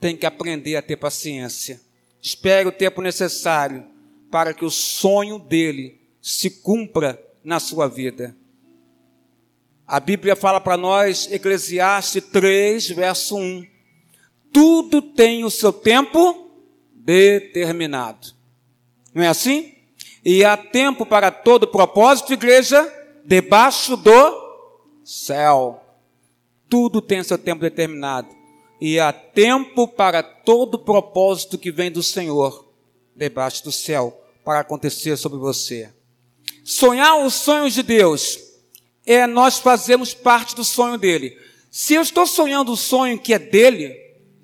tem 0.00 0.16
que 0.16 0.26
aprender 0.26 0.76
a 0.76 0.82
ter 0.82 0.96
paciência. 0.96 1.80
Espere 2.20 2.68
o 2.68 2.72
tempo 2.72 3.02
necessário 3.02 3.84
para 4.30 4.54
que 4.54 4.64
o 4.64 4.70
sonho 4.70 5.38
dele 5.38 6.00
se 6.20 6.48
cumpra 6.50 7.20
na 7.44 7.58
sua 7.58 7.88
vida. 7.88 8.36
A 9.86 10.00
Bíblia 10.00 10.34
fala 10.36 10.60
para 10.60 10.76
nós, 10.76 11.30
Eclesiastes 11.30 12.24
3, 12.32 12.90
verso 12.90 13.36
1. 13.36 13.66
Tudo 14.52 15.02
tem 15.02 15.44
o 15.44 15.50
seu 15.50 15.72
tempo 15.72 16.50
determinado. 16.94 18.28
Não 19.12 19.22
é 19.22 19.28
assim? 19.28 19.71
E 20.24 20.44
há 20.44 20.56
tempo 20.56 21.04
para 21.04 21.30
todo 21.30 21.66
propósito, 21.66 22.32
igreja, 22.32 22.90
debaixo 23.24 23.96
do 23.96 24.42
céu. 25.04 25.82
Tudo 26.68 27.02
tem 27.02 27.22
seu 27.22 27.36
tempo 27.36 27.60
determinado. 27.60 28.28
E 28.80 28.98
há 28.98 29.12
tempo 29.12 29.86
para 29.86 30.22
todo 30.22 30.78
propósito 30.78 31.58
que 31.58 31.70
vem 31.70 31.90
do 31.90 32.02
Senhor, 32.02 32.68
debaixo 33.14 33.64
do 33.64 33.72
céu, 33.72 34.20
para 34.44 34.60
acontecer 34.60 35.16
sobre 35.16 35.38
você. 35.38 35.92
Sonhar 36.64 37.24
os 37.24 37.34
sonhos 37.34 37.74
de 37.74 37.82
Deus 37.82 38.38
é 39.04 39.26
nós 39.26 39.58
fazermos 39.58 40.14
parte 40.14 40.54
do 40.54 40.64
sonho 40.64 40.96
dele. 40.96 41.36
Se 41.70 41.94
eu 41.94 42.02
estou 42.02 42.26
sonhando 42.26 42.72
o 42.72 42.76
sonho 42.76 43.18
que 43.18 43.34
é 43.34 43.38
dele, 43.38 43.96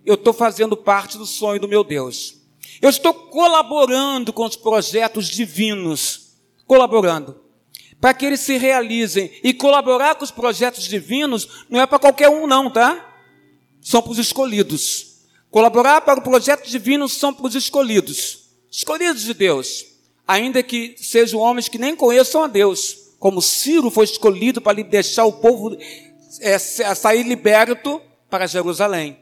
eu 0.04 0.14
estou 0.14 0.32
fazendo 0.32 0.76
parte 0.76 1.18
do 1.18 1.26
sonho 1.26 1.60
do 1.60 1.68
meu 1.68 1.84
Deus. 1.84 2.37
Eu 2.80 2.90
estou 2.90 3.12
colaborando 3.12 4.32
com 4.32 4.44
os 4.44 4.56
projetos 4.56 5.28
divinos, 5.28 6.32
colaborando, 6.66 7.40
para 8.00 8.14
que 8.14 8.24
eles 8.24 8.40
se 8.40 8.56
realizem. 8.56 9.30
E 9.42 9.52
colaborar 9.52 10.14
com 10.14 10.24
os 10.24 10.30
projetos 10.30 10.84
divinos 10.84 11.66
não 11.68 11.80
é 11.80 11.86
para 11.86 11.98
qualquer 11.98 12.28
um, 12.28 12.46
não, 12.46 12.70
tá? 12.70 13.04
São 13.80 14.00
para 14.00 14.12
os 14.12 14.18
escolhidos. 14.18 15.08
Colaborar 15.50 16.02
para 16.02 16.20
o 16.20 16.22
projeto 16.22 16.68
divino 16.68 17.08
são 17.08 17.32
para 17.32 17.46
os 17.46 17.54
escolhidos, 17.54 18.50
escolhidos 18.70 19.22
de 19.22 19.32
Deus, 19.32 19.86
ainda 20.26 20.62
que 20.62 20.94
sejam 20.98 21.40
homens 21.40 21.68
que 21.68 21.78
nem 21.78 21.96
conheçam 21.96 22.44
a 22.44 22.46
Deus, 22.46 23.14
como 23.18 23.40
Ciro 23.40 23.90
foi 23.90 24.04
escolhido 24.04 24.60
para 24.60 24.82
deixar 24.84 25.24
o 25.24 25.32
povo 25.32 25.74
é, 26.40 26.58
sair 26.58 27.22
liberto 27.22 28.00
para 28.28 28.46
Jerusalém. 28.46 29.18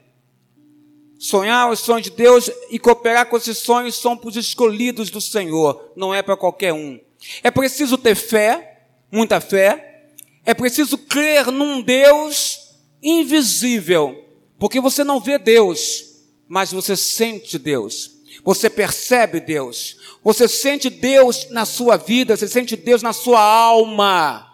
Sonhar 1.19 1.71
os 1.71 1.81
sonhos 1.81 2.03
de 2.03 2.11
Deus 2.11 2.51
e 2.71 2.79
cooperar 2.79 3.27
com 3.27 3.37
esses 3.37 3.59
sonhos 3.59 3.95
são 3.95 4.17
para 4.17 4.29
os 4.29 4.37
escolhidos 4.37 5.11
do 5.11 5.21
Senhor, 5.21 5.93
não 5.97 6.15
é 6.15 6.23
para 6.23 6.37
qualquer 6.37 6.73
um. 6.73 7.01
É 7.43 7.51
preciso 7.51 7.97
ter 7.97 8.15
fé, 8.15 8.85
muita 9.11 9.41
fé. 9.41 10.11
É 10.45 10.55
preciso 10.55 10.99
crer 10.99 11.51
num 11.51 11.81
Deus 11.81 12.71
invisível, 13.03 14.25
porque 14.59 14.81
você 14.81 15.03
não 15.03 15.21
vê 15.21 15.39
Deus, 15.39 16.05
mas 16.47 16.73
você 16.73 16.97
sente 16.97 17.59
Deus. 17.59 18.17
Você 18.45 18.71
percebe 18.71 19.41
Deus. 19.41 19.97
Você 20.23 20.47
sente 20.47 20.89
Deus 20.89 21.49
na 21.51 21.65
sua 21.65 21.97
vida, 21.97 22.37
você 22.37 22.47
sente 22.47 22.77
Deus 22.77 23.03
na 23.03 23.13
sua 23.13 23.41
alma. 23.41 24.46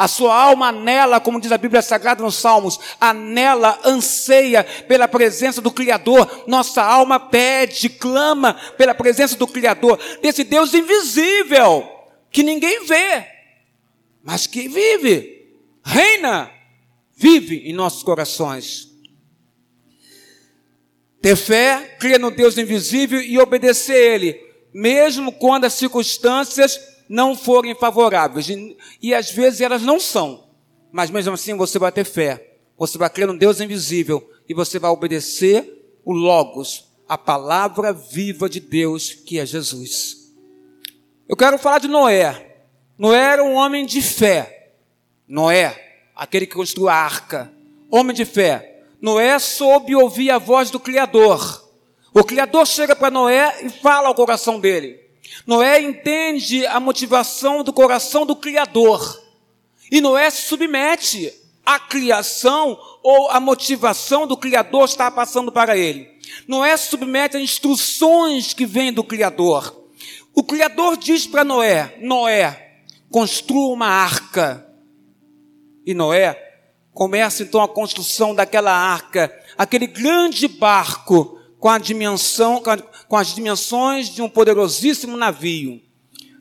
A 0.00 0.08
sua 0.08 0.34
alma 0.34 0.68
anela, 0.68 1.20
como 1.20 1.38
diz 1.38 1.52
a 1.52 1.58
Bíblia 1.58 1.82
Sagrada 1.82 2.22
nos 2.22 2.36
Salmos, 2.36 2.80
anela, 2.98 3.78
anseia 3.84 4.64
pela 4.64 5.06
presença 5.06 5.60
do 5.60 5.70
Criador. 5.70 6.44
Nossa 6.46 6.82
alma 6.82 7.20
pede, 7.20 7.90
clama 7.90 8.54
pela 8.78 8.94
presença 8.94 9.36
do 9.36 9.46
Criador, 9.46 10.00
desse 10.22 10.42
Deus 10.42 10.72
invisível, 10.72 11.86
que 12.30 12.42
ninguém 12.42 12.86
vê, 12.86 13.26
mas 14.24 14.46
que 14.46 14.68
vive, 14.68 15.54
reina, 15.84 16.50
vive 17.14 17.68
em 17.68 17.74
nossos 17.74 18.02
corações. 18.02 18.88
Ter 21.20 21.36
fé, 21.36 21.98
crer 22.00 22.18
no 22.18 22.30
Deus 22.30 22.56
invisível 22.56 23.20
e 23.20 23.38
obedecer 23.38 23.92
a 23.92 24.14
Ele, 24.14 24.40
mesmo 24.72 25.30
quando 25.30 25.66
as 25.66 25.74
circunstâncias 25.74 26.80
não 27.10 27.34
forem 27.34 27.74
favoráveis. 27.74 28.48
E, 28.48 28.76
e 29.02 29.12
às 29.12 29.32
vezes 29.32 29.60
elas 29.60 29.82
não 29.82 29.98
são. 29.98 30.44
Mas 30.92 31.10
mesmo 31.10 31.34
assim 31.34 31.56
você 31.56 31.76
vai 31.76 31.90
ter 31.90 32.04
fé. 32.04 32.54
Você 32.78 32.96
vai 32.96 33.10
crer 33.10 33.26
no 33.26 33.36
Deus 33.36 33.60
invisível 33.60 34.30
e 34.48 34.54
você 34.54 34.78
vai 34.78 34.90
obedecer 34.90 35.98
o 36.04 36.12
Logos, 36.12 36.88
a 37.08 37.18
palavra 37.18 37.92
viva 37.92 38.48
de 38.48 38.60
Deus 38.60 39.12
que 39.12 39.38
é 39.40 39.44
Jesus. 39.44 40.32
Eu 41.28 41.36
quero 41.36 41.58
falar 41.58 41.80
de 41.80 41.88
Noé. 41.88 42.62
Noé 42.96 43.18
era 43.18 43.44
um 43.44 43.54
homem 43.54 43.84
de 43.84 44.00
fé. 44.00 44.74
Noé, 45.26 46.04
aquele 46.14 46.46
que 46.46 46.54
construiu 46.54 46.88
a 46.88 46.94
arca. 46.94 47.52
Homem 47.90 48.14
de 48.14 48.24
fé. 48.24 48.84
Noé 49.00 49.38
soube 49.38 49.96
ouvir 49.96 50.30
a 50.30 50.38
voz 50.38 50.70
do 50.70 50.78
Criador. 50.78 51.68
O 52.14 52.22
Criador 52.24 52.66
chega 52.66 52.94
para 52.94 53.10
Noé 53.10 53.64
e 53.64 53.68
fala 53.68 54.08
ao 54.08 54.14
coração 54.14 54.60
dele. 54.60 54.99
Noé 55.46 55.80
entende 55.80 56.66
a 56.66 56.78
motivação 56.80 57.62
do 57.62 57.72
coração 57.72 58.26
do 58.26 58.36
Criador. 58.36 59.22
E 59.90 60.00
Noé 60.00 60.30
se 60.30 60.42
submete 60.42 61.32
à 61.64 61.78
criação 61.78 62.78
ou 63.02 63.28
à 63.30 63.40
motivação 63.40 64.26
do 64.26 64.36
Criador 64.36 64.84
está 64.84 65.10
passando 65.10 65.50
para 65.50 65.76
ele. 65.76 66.08
Noé 66.46 66.76
se 66.76 66.90
submete 66.90 67.36
a 67.36 67.40
instruções 67.40 68.52
que 68.52 68.66
vêm 68.66 68.92
do 68.92 69.04
Criador. 69.04 69.76
O 70.34 70.44
Criador 70.44 70.96
diz 70.96 71.26
para 71.26 71.44
Noé: 71.44 71.96
Noé, 72.00 72.82
construa 73.10 73.74
uma 73.74 73.88
arca. 73.88 74.66
E 75.84 75.94
Noé 75.94 76.50
começa 76.92 77.42
então 77.42 77.62
a 77.62 77.68
construção 77.68 78.34
daquela 78.34 78.72
arca, 78.72 79.34
aquele 79.56 79.86
grande 79.86 80.46
barco 80.46 81.39
com 81.60 81.68
a 81.68 81.78
dimensão, 81.78 82.62
com 83.06 83.16
as 83.16 83.34
dimensões 83.34 84.08
de 84.08 84.22
um 84.22 84.28
poderosíssimo 84.28 85.16
navio. 85.16 85.80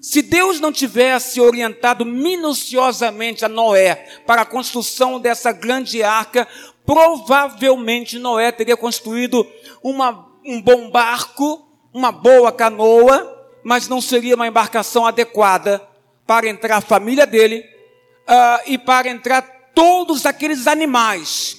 Se 0.01 0.21
Deus 0.21 0.61
não 0.61 0.71
tivesse 0.71 1.41
orientado 1.41 2.05
minuciosamente 2.05 3.43
a 3.43 3.49
Noé 3.49 3.95
para 4.25 4.43
a 4.43 4.45
construção 4.45 5.19
dessa 5.19 5.51
grande 5.51 6.01
arca, 6.01 6.47
provavelmente 6.85 8.17
Noé 8.17 8.49
teria 8.53 8.77
construído 8.77 9.45
uma, 9.83 10.25
um 10.45 10.61
bom 10.61 10.89
barco, 10.89 11.67
uma 11.93 12.13
boa 12.13 12.49
canoa, 12.49 13.45
mas 13.61 13.89
não 13.89 13.99
seria 13.99 14.35
uma 14.35 14.47
embarcação 14.47 15.05
adequada 15.05 15.85
para 16.25 16.47
entrar 16.47 16.77
a 16.77 16.81
família 16.81 17.27
dele 17.27 17.59
uh, 17.59 18.63
e 18.67 18.77
para 18.77 19.09
entrar 19.09 19.41
todos 19.75 20.25
aqueles 20.25 20.65
animais 20.65 21.58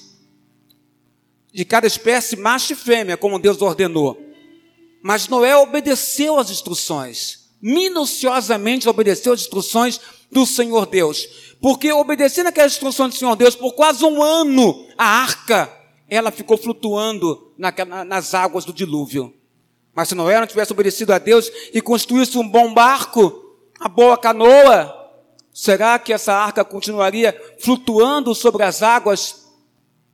de 1.52 1.64
cada 1.64 1.86
espécie, 1.86 2.36
macho 2.36 2.72
e 2.72 2.76
fêmea, 2.76 3.16
como 3.16 3.38
Deus 3.38 3.60
ordenou. 3.60 4.18
Mas 5.02 5.28
Noé 5.28 5.56
obedeceu 5.56 6.38
às 6.38 6.50
instruções, 6.50 7.50
minuciosamente 7.60 8.88
obedeceu 8.88 9.32
às 9.32 9.40
instruções 9.40 10.00
do 10.30 10.46
Senhor 10.46 10.86
Deus. 10.86 11.56
Porque 11.60 11.92
obedecendo 11.92 12.48
aquelas 12.48 12.72
instruções 12.72 13.14
do 13.14 13.18
Senhor 13.18 13.36
Deus, 13.36 13.56
por 13.56 13.72
quase 13.72 14.04
um 14.04 14.22
ano, 14.22 14.86
a 14.96 15.04
arca, 15.04 15.72
ela 16.08 16.30
ficou 16.30 16.56
flutuando 16.56 17.52
na, 17.56 17.72
nas 18.04 18.34
águas 18.34 18.64
do 18.64 18.72
dilúvio. 18.72 19.34
Mas 19.94 20.08
se 20.08 20.14
Noé 20.14 20.38
não 20.38 20.46
tivesse 20.46 20.72
obedecido 20.72 21.12
a 21.12 21.18
Deus 21.18 21.50
e 21.74 21.80
construísse 21.80 22.38
um 22.38 22.48
bom 22.48 22.72
barco, 22.72 23.58
a 23.78 23.88
boa 23.88 24.16
canoa, 24.16 24.94
será 25.52 25.98
que 25.98 26.12
essa 26.12 26.32
arca 26.32 26.64
continuaria 26.64 27.38
flutuando 27.58 28.34
sobre 28.34 28.62
as 28.62 28.82
águas? 28.82 29.46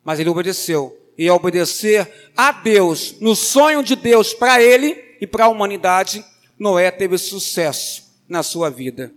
Mas 0.02 0.18
ele 0.18 0.30
obedeceu 0.30 1.05
e 1.18 1.30
obedecer 1.30 2.30
a 2.36 2.52
Deus, 2.52 3.16
no 3.20 3.34
sonho 3.34 3.82
de 3.82 3.96
Deus 3.96 4.34
para 4.34 4.62
ele 4.62 5.16
e 5.20 5.26
para 5.26 5.46
a 5.46 5.48
humanidade, 5.48 6.24
Noé 6.58 6.90
teve 6.90 7.16
sucesso 7.18 8.04
na 8.28 8.42
sua 8.42 8.70
vida. 8.70 9.12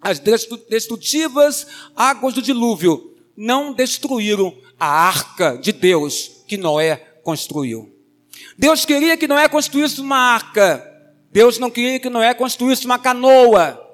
As 0.00 0.18
destrutivas 0.18 1.66
águas 1.94 2.34
do 2.34 2.42
dilúvio 2.42 3.16
não 3.36 3.72
destruíram 3.72 4.56
a 4.78 4.86
arca 4.86 5.58
de 5.58 5.72
Deus 5.72 6.42
que 6.46 6.56
Noé 6.56 6.96
construiu. 7.22 7.94
Deus 8.56 8.84
queria 8.84 9.16
que 9.16 9.28
Noé 9.28 9.48
construísse 9.48 10.00
uma 10.00 10.16
arca. 10.16 10.84
Deus 11.30 11.58
não 11.58 11.70
queria 11.70 12.00
que 12.00 12.08
Noé 12.08 12.32
construísse 12.32 12.86
uma 12.86 12.98
canoa. 12.98 13.84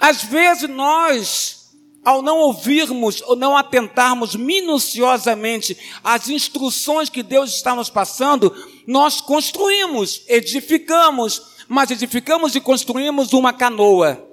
Às 0.00 0.24
vezes 0.24 0.68
nós 0.68 1.59
ao 2.04 2.22
não 2.22 2.38
ouvirmos 2.38 3.22
ou 3.22 3.36
não 3.36 3.56
atentarmos 3.56 4.34
minuciosamente 4.34 5.76
às 6.02 6.28
instruções 6.28 7.10
que 7.10 7.22
Deus 7.22 7.54
está 7.54 7.74
nos 7.74 7.90
passando, 7.90 8.54
nós 8.86 9.20
construímos, 9.20 10.22
edificamos, 10.26 11.42
mas 11.68 11.90
edificamos 11.90 12.54
e 12.54 12.60
construímos 12.60 13.32
uma 13.32 13.52
canoa. 13.52 14.26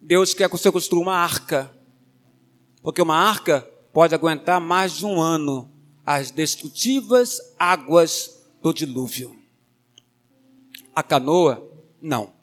Deus 0.00 0.34
quer 0.34 0.48
que 0.48 0.56
você 0.56 0.70
construa 0.70 1.02
uma 1.02 1.16
arca, 1.16 1.74
porque 2.82 3.02
uma 3.02 3.16
arca 3.16 3.68
pode 3.92 4.14
aguentar 4.14 4.60
mais 4.60 4.92
de 4.98 5.06
um 5.06 5.20
ano 5.20 5.70
as 6.04 6.30
destrutivas 6.30 7.38
águas 7.58 8.42
do 8.62 8.72
dilúvio. 8.72 9.36
A 10.94 11.02
canoa, 11.02 11.70
não. 12.00 12.37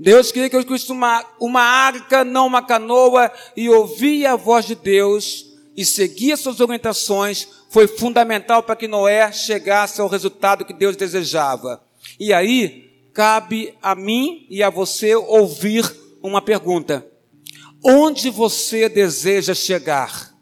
Deus 0.00 0.32
queria 0.32 0.48
que 0.48 0.56
eu 0.56 0.64
construísse 0.64 0.90
uma, 0.90 1.22
uma 1.38 1.60
arca, 1.60 2.24
não 2.24 2.46
uma 2.46 2.62
canoa, 2.62 3.30
e 3.54 3.68
ouvia 3.68 4.32
a 4.32 4.36
voz 4.36 4.64
de 4.64 4.74
Deus 4.74 5.44
e 5.76 5.84
seguia 5.84 6.38
suas 6.38 6.58
orientações, 6.58 7.46
foi 7.68 7.86
fundamental 7.86 8.62
para 8.62 8.76
que 8.76 8.88
Noé 8.88 9.30
chegasse 9.30 10.00
ao 10.00 10.08
resultado 10.08 10.64
que 10.64 10.72
Deus 10.72 10.96
desejava. 10.96 11.84
E 12.18 12.32
aí, 12.32 12.90
cabe 13.12 13.74
a 13.82 13.94
mim 13.94 14.46
e 14.48 14.62
a 14.62 14.70
você 14.70 15.14
ouvir 15.14 15.84
uma 16.22 16.40
pergunta: 16.40 17.06
Onde 17.84 18.30
você 18.30 18.88
deseja 18.88 19.54
chegar? 19.54 20.34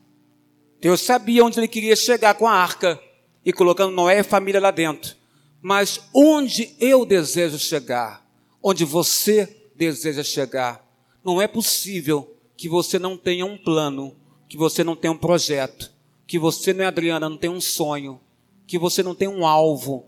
Deus 0.80 1.00
sabia 1.00 1.44
onde 1.44 1.58
ele 1.58 1.66
queria 1.66 1.96
chegar 1.96 2.34
com 2.34 2.46
a 2.46 2.52
arca 2.52 2.96
e 3.44 3.52
colocando 3.52 3.92
Noé 3.92 4.20
e 4.20 4.22
família 4.22 4.60
lá 4.60 4.70
dentro. 4.70 5.16
Mas 5.60 6.00
onde 6.14 6.76
eu 6.78 7.04
desejo 7.04 7.58
chegar? 7.58 8.27
Onde 8.62 8.84
você 8.84 9.70
deseja 9.74 10.22
chegar. 10.22 10.84
Não 11.24 11.40
é 11.40 11.46
possível 11.46 12.34
que 12.56 12.68
você 12.68 12.98
não 12.98 13.16
tenha 13.16 13.46
um 13.46 13.56
plano, 13.56 14.16
que 14.48 14.56
você 14.56 14.82
não 14.82 14.96
tenha 14.96 15.12
um 15.12 15.18
projeto, 15.18 15.92
que 16.26 16.38
você, 16.38 16.72
não 16.72 16.84
é 16.84 16.86
Adriana, 16.86 17.28
não 17.28 17.36
tem 17.36 17.50
um 17.50 17.60
sonho, 17.60 18.20
que 18.66 18.78
você 18.78 19.02
não 19.02 19.14
tem 19.14 19.28
um 19.28 19.46
alvo 19.46 20.06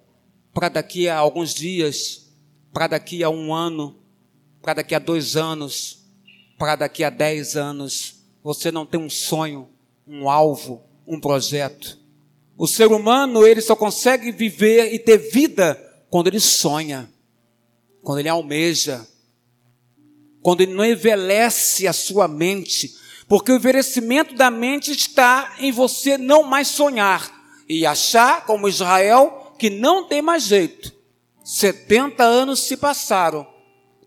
para 0.52 0.68
daqui 0.68 1.08
a 1.08 1.16
alguns 1.16 1.54
dias, 1.54 2.28
para 2.72 2.88
daqui 2.88 3.22
a 3.22 3.30
um 3.30 3.54
ano, 3.54 3.96
para 4.60 4.74
daqui 4.74 4.94
a 4.94 4.98
dois 4.98 5.36
anos, 5.36 6.04
para 6.58 6.76
daqui 6.76 7.04
a 7.04 7.10
dez 7.10 7.56
anos. 7.56 8.16
Você 8.42 8.70
não 8.70 8.84
tem 8.84 9.00
um 9.00 9.10
sonho, 9.10 9.68
um 10.06 10.28
alvo, 10.28 10.82
um 11.06 11.20
projeto. 11.20 11.98
O 12.56 12.66
ser 12.66 12.88
humano, 12.88 13.46
ele 13.46 13.60
só 13.60 13.74
consegue 13.74 14.30
viver 14.32 14.92
e 14.92 14.98
ter 14.98 15.16
vida 15.16 15.74
quando 16.10 16.26
ele 16.26 16.40
sonha, 16.40 17.10
quando 18.02 18.18
ele 18.18 18.28
almeja, 18.28 19.06
quando 20.42 20.62
ele 20.62 20.72
não 20.72 20.84
envelhece 20.84 21.86
a 21.86 21.92
sua 21.92 22.26
mente, 22.26 22.94
porque 23.28 23.52
o 23.52 23.56
envelhecimento 23.56 24.34
da 24.34 24.50
mente 24.50 24.90
está 24.90 25.54
em 25.58 25.70
você 25.70 26.18
não 26.18 26.42
mais 26.42 26.68
sonhar 26.68 27.30
e 27.68 27.86
achar, 27.86 28.44
como 28.46 28.68
Israel, 28.68 29.54
que 29.58 29.70
não 29.70 30.08
tem 30.08 30.20
mais 30.20 30.44
jeito. 30.44 30.92
70 31.44 32.24
anos 32.24 32.60
se 32.60 32.76
passaram, 32.76 33.46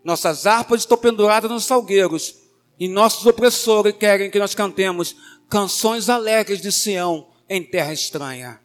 nossas 0.04 0.46
harpas 0.46 0.80
estão 0.80 0.98
penduradas 0.98 1.50
nos 1.50 1.64
salgueiros, 1.64 2.36
e 2.78 2.88
nossos 2.88 3.24
opressores 3.24 3.94
querem 3.96 4.30
que 4.30 4.38
nós 4.38 4.54
cantemos 4.54 5.16
canções 5.48 6.08
alegres 6.08 6.60
de 6.60 6.72
Sião 6.72 7.28
em 7.48 7.62
terra 7.62 7.92
estranha. 7.92 8.60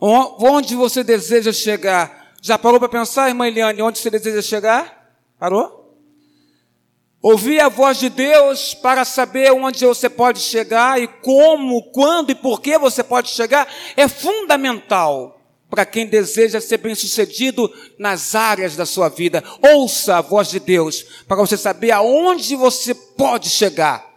Onde 0.00 0.74
você 0.74 1.04
deseja 1.04 1.52
chegar? 1.52 2.25
Já 2.46 2.56
parou 2.56 2.78
para 2.78 2.88
pensar, 2.88 3.26
irmã 3.26 3.48
Eliane, 3.48 3.82
onde 3.82 3.98
você 3.98 4.08
deseja 4.08 4.40
chegar? 4.40 5.18
Parou? 5.36 5.98
Ouvir 7.20 7.58
a 7.58 7.68
voz 7.68 7.98
de 7.98 8.08
Deus 8.08 8.72
para 8.72 9.04
saber 9.04 9.50
onde 9.50 9.84
você 9.84 10.08
pode 10.08 10.38
chegar 10.38 11.02
e 11.02 11.08
como, 11.08 11.90
quando 11.90 12.30
e 12.30 12.36
por 12.36 12.60
que 12.60 12.78
você 12.78 13.02
pode 13.02 13.30
chegar 13.30 13.66
é 13.96 14.06
fundamental 14.06 15.40
para 15.68 15.84
quem 15.84 16.06
deseja 16.06 16.60
ser 16.60 16.76
bem-sucedido 16.76 17.68
nas 17.98 18.36
áreas 18.36 18.76
da 18.76 18.86
sua 18.86 19.08
vida. 19.08 19.42
Ouça 19.60 20.18
a 20.18 20.20
voz 20.20 20.48
de 20.48 20.60
Deus 20.60 21.02
para 21.26 21.38
você 21.38 21.56
saber 21.56 21.90
aonde 21.90 22.54
você 22.54 22.94
pode 22.94 23.50
chegar, 23.50 24.08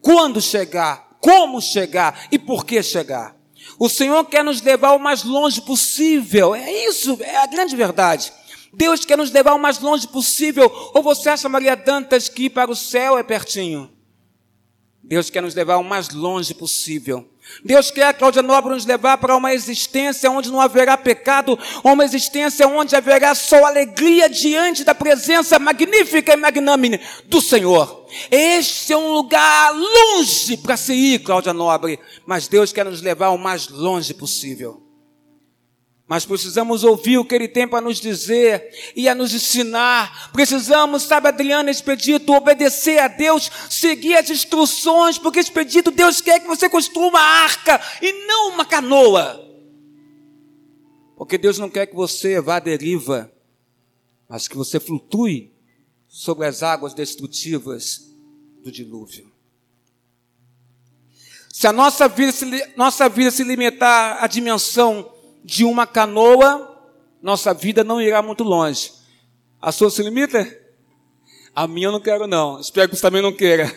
quando 0.00 0.40
chegar, 0.40 1.16
como 1.20 1.60
chegar 1.60 2.26
e 2.32 2.40
por 2.40 2.66
que 2.66 2.82
chegar. 2.82 3.40
O 3.82 3.88
Senhor 3.88 4.24
quer 4.26 4.44
nos 4.44 4.62
levar 4.62 4.92
o 4.92 4.98
mais 5.00 5.24
longe 5.24 5.60
possível. 5.60 6.54
É 6.54 6.86
isso, 6.86 7.18
é 7.20 7.38
a 7.38 7.48
grande 7.48 7.74
verdade. 7.74 8.32
Deus 8.72 9.04
quer 9.04 9.18
nos 9.18 9.32
levar 9.32 9.54
o 9.54 9.58
mais 9.58 9.80
longe 9.80 10.06
possível. 10.06 10.70
Ou 10.94 11.02
você 11.02 11.30
acha, 11.30 11.48
Maria 11.48 11.74
Dantas, 11.74 12.28
que 12.28 12.44
ir 12.44 12.50
para 12.50 12.70
o 12.70 12.76
céu 12.76 13.18
é 13.18 13.24
pertinho? 13.24 13.90
Deus 15.02 15.30
quer 15.30 15.42
nos 15.42 15.56
levar 15.56 15.78
o 15.78 15.82
mais 15.82 16.10
longe 16.10 16.54
possível. 16.54 17.28
Deus 17.64 17.90
quer, 17.90 18.14
Cláudia 18.14 18.42
Nobre, 18.42 18.72
nos 18.72 18.86
levar 18.86 19.18
para 19.18 19.36
uma 19.36 19.52
existência 19.52 20.30
onde 20.30 20.50
não 20.50 20.60
haverá 20.60 20.96
pecado, 20.96 21.58
uma 21.82 22.04
existência 22.04 22.66
onde 22.66 22.96
haverá 22.96 23.34
só 23.34 23.64
alegria 23.64 24.28
diante 24.28 24.84
da 24.84 24.94
presença 24.94 25.58
magnífica 25.58 26.32
e 26.32 26.36
magnânime 26.36 27.00
do 27.26 27.40
Senhor. 27.40 28.06
Este 28.30 28.92
é 28.92 28.96
um 28.96 29.12
lugar 29.12 29.72
longe 29.72 30.56
para 30.56 30.76
se 30.76 30.92
ir, 30.92 31.20
Cláudia 31.20 31.52
Nobre, 31.52 31.98
mas 32.26 32.48
Deus 32.48 32.72
quer 32.72 32.84
nos 32.84 33.00
levar 33.00 33.30
o 33.30 33.38
mais 33.38 33.68
longe 33.68 34.12
possível. 34.12 34.81
Mas 36.12 36.26
precisamos 36.26 36.84
ouvir 36.84 37.16
o 37.16 37.24
que 37.24 37.34
ele 37.34 37.48
tem 37.48 37.66
para 37.66 37.80
nos 37.80 37.98
dizer 37.98 38.70
e 38.94 39.08
a 39.08 39.14
nos 39.14 39.32
ensinar. 39.32 40.30
Precisamos, 40.30 41.04
sabe, 41.04 41.28
Adriana 41.28 41.70
Expedito, 41.70 42.34
obedecer 42.34 42.98
a 42.98 43.08
Deus, 43.08 43.50
seguir 43.70 44.16
as 44.16 44.28
instruções, 44.28 45.16
porque 45.16 45.40
Expedito, 45.40 45.90
Deus 45.90 46.20
quer 46.20 46.40
que 46.40 46.46
você 46.46 46.68
construa 46.68 47.06
uma 47.06 47.18
arca 47.18 47.80
e 48.02 48.26
não 48.26 48.50
uma 48.50 48.66
canoa. 48.66 49.42
Porque 51.16 51.38
Deus 51.38 51.58
não 51.58 51.70
quer 51.70 51.86
que 51.86 51.96
você 51.96 52.38
vá 52.42 52.56
à 52.56 52.60
deriva, 52.60 53.32
mas 54.28 54.46
que 54.46 54.54
você 54.54 54.78
flutue 54.78 55.50
sobre 56.06 56.46
as 56.46 56.62
águas 56.62 56.92
destrutivas 56.92 58.02
do 58.62 58.70
dilúvio. 58.70 59.32
Se 61.50 61.66
a 61.66 61.72
nossa 61.72 62.06
vida 62.06 62.32
se, 62.32 62.44
nossa 62.76 63.08
vida 63.08 63.30
se 63.30 63.42
limitar 63.44 64.22
à 64.22 64.26
dimensão 64.26 65.11
de 65.44 65.64
uma 65.64 65.86
canoa, 65.86 66.68
nossa 67.20 67.52
vida 67.52 67.82
não 67.82 68.00
irá 68.00 68.22
muito 68.22 68.44
longe. 68.44 68.92
A 69.60 69.70
sua 69.70 69.90
se 69.90 70.02
limita? 70.02 70.60
A 71.54 71.66
minha 71.66 71.88
eu 71.88 71.92
não 71.92 72.00
quero, 72.00 72.26
não. 72.26 72.60
Espero 72.60 72.88
que 72.88 72.96
você 72.96 73.02
também 73.02 73.22
não 73.22 73.32
queira. 73.32 73.70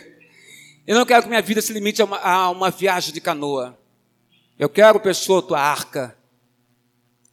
Eu 0.86 0.96
não 0.96 1.04
quero 1.04 1.22
que 1.22 1.28
minha 1.28 1.42
vida 1.42 1.60
se 1.60 1.72
limite 1.72 2.00
a 2.00 2.04
uma, 2.04 2.18
a 2.18 2.50
uma 2.50 2.70
viagem 2.70 3.12
de 3.12 3.20
canoa. 3.20 3.78
Eu 4.58 4.68
quero, 4.68 5.00
pessoa, 5.00 5.42
tua 5.42 5.60
arca. 5.60 6.16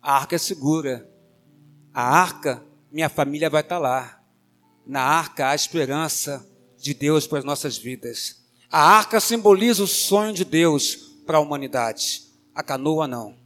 A 0.01 0.15
arca 0.15 0.35
é 0.35 0.39
segura. 0.39 1.09
A 1.93 2.03
arca, 2.03 2.63
minha 2.91 3.09
família 3.09 3.49
vai 3.49 3.61
estar 3.61 3.77
lá. 3.77 4.21
Na 4.85 5.01
arca 5.01 5.49
há 5.49 5.55
esperança 5.55 6.45
de 6.77 6.93
Deus 6.93 7.25
para 7.25 7.39
as 7.39 7.45
nossas 7.45 7.77
vidas. 7.77 8.43
A 8.69 8.81
arca 8.81 9.19
simboliza 9.19 9.83
o 9.83 9.87
sonho 9.87 10.33
de 10.33 10.43
Deus 10.43 10.95
para 11.25 11.37
a 11.37 11.41
humanidade. 11.41 12.23
A 12.53 12.61
canoa 12.61 13.07
não. 13.07 13.42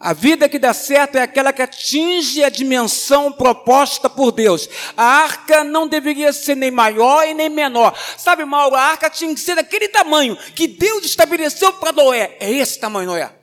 A 0.00 0.12
vida 0.12 0.48
que 0.48 0.60
dá 0.60 0.72
certo 0.72 1.16
é 1.16 1.22
aquela 1.22 1.52
que 1.52 1.60
atinge 1.60 2.44
a 2.44 2.48
dimensão 2.48 3.32
proposta 3.32 4.08
por 4.08 4.30
Deus. 4.30 4.68
A 4.96 5.02
arca 5.02 5.64
não 5.64 5.88
deveria 5.88 6.32
ser 6.32 6.54
nem 6.54 6.70
maior 6.70 7.26
e 7.26 7.34
nem 7.34 7.48
menor. 7.48 7.98
Sabe, 8.16 8.44
Mauro, 8.44 8.76
a 8.76 8.80
arca 8.80 9.10
tinha 9.10 9.34
que 9.34 9.40
ser 9.40 9.56
daquele 9.56 9.88
tamanho 9.88 10.36
que 10.54 10.68
Deus 10.68 11.04
estabeleceu 11.04 11.72
para 11.72 11.90
Noé. 11.90 12.36
É 12.38 12.48
esse 12.48 12.78
tamanho, 12.78 13.08
Noé. 13.08 13.34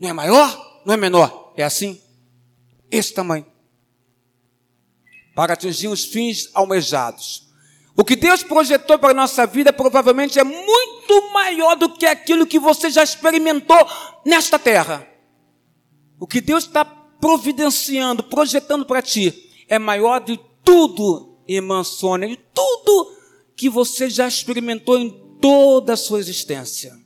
Não 0.00 0.08
é 0.08 0.12
maior, 0.12 0.82
não 0.86 0.94
é 0.94 0.96
menor. 0.96 1.52
É 1.56 1.64
assim. 1.64 2.00
Esse 2.88 3.12
tamanho. 3.12 3.46
Para 5.34 5.54
atingir 5.54 5.88
os 5.88 6.04
fins 6.04 6.48
almejados. 6.54 7.48
O 7.96 8.04
que 8.04 8.14
Deus 8.14 8.44
projetou 8.44 9.00
para 9.00 9.10
a 9.10 9.14
nossa 9.14 9.46
vida 9.48 9.72
provavelmente 9.72 10.38
é 10.38 10.44
muito 10.44 11.32
maior 11.32 11.74
do 11.74 11.88
que 11.88 12.06
aquilo 12.06 12.46
que 12.46 12.58
você 12.60 12.88
já 12.88 13.02
experimentou 13.02 13.76
nesta 14.24 14.60
terra. 14.60 15.13
O 16.24 16.26
que 16.26 16.40
Deus 16.40 16.64
está 16.64 16.86
providenciando, 16.86 18.22
projetando 18.22 18.86
para 18.86 19.02
ti, 19.02 19.52
é 19.68 19.78
maior 19.78 20.20
de 20.20 20.40
tudo, 20.64 21.36
irmã 21.46 21.84
Sônia, 21.84 22.30
de 22.30 22.38
tudo 22.54 23.14
que 23.54 23.68
você 23.68 24.08
já 24.08 24.26
experimentou 24.26 24.98
em 24.98 25.10
toda 25.38 25.92
a 25.92 25.96
sua 25.98 26.18
existência. 26.18 26.98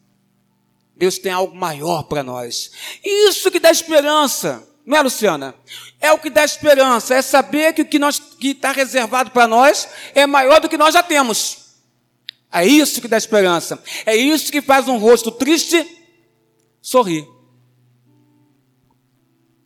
Deus 0.96 1.18
tem 1.18 1.32
algo 1.32 1.52
maior 1.52 2.04
para 2.04 2.22
nós. 2.22 2.70
Isso 3.04 3.50
que 3.50 3.58
dá 3.58 3.72
esperança, 3.72 4.64
não 4.86 4.96
é, 4.96 5.02
Luciana? 5.02 5.52
É 6.00 6.12
o 6.12 6.18
que 6.20 6.30
dá 6.30 6.44
esperança, 6.44 7.16
é 7.16 7.20
saber 7.20 7.72
que 7.72 7.82
o 7.82 7.86
que 7.88 8.50
está 8.50 8.70
reservado 8.70 9.32
para 9.32 9.48
nós 9.48 9.88
é 10.14 10.28
maior 10.28 10.60
do 10.60 10.68
que 10.68 10.78
nós 10.78 10.94
já 10.94 11.02
temos. 11.02 11.74
É 12.52 12.64
isso 12.64 13.00
que 13.00 13.08
dá 13.08 13.16
esperança. 13.16 13.82
É 14.06 14.14
isso 14.14 14.52
que 14.52 14.62
faz 14.62 14.86
um 14.86 14.96
rosto 14.96 15.32
triste 15.32 15.84
sorrir. 16.80 17.26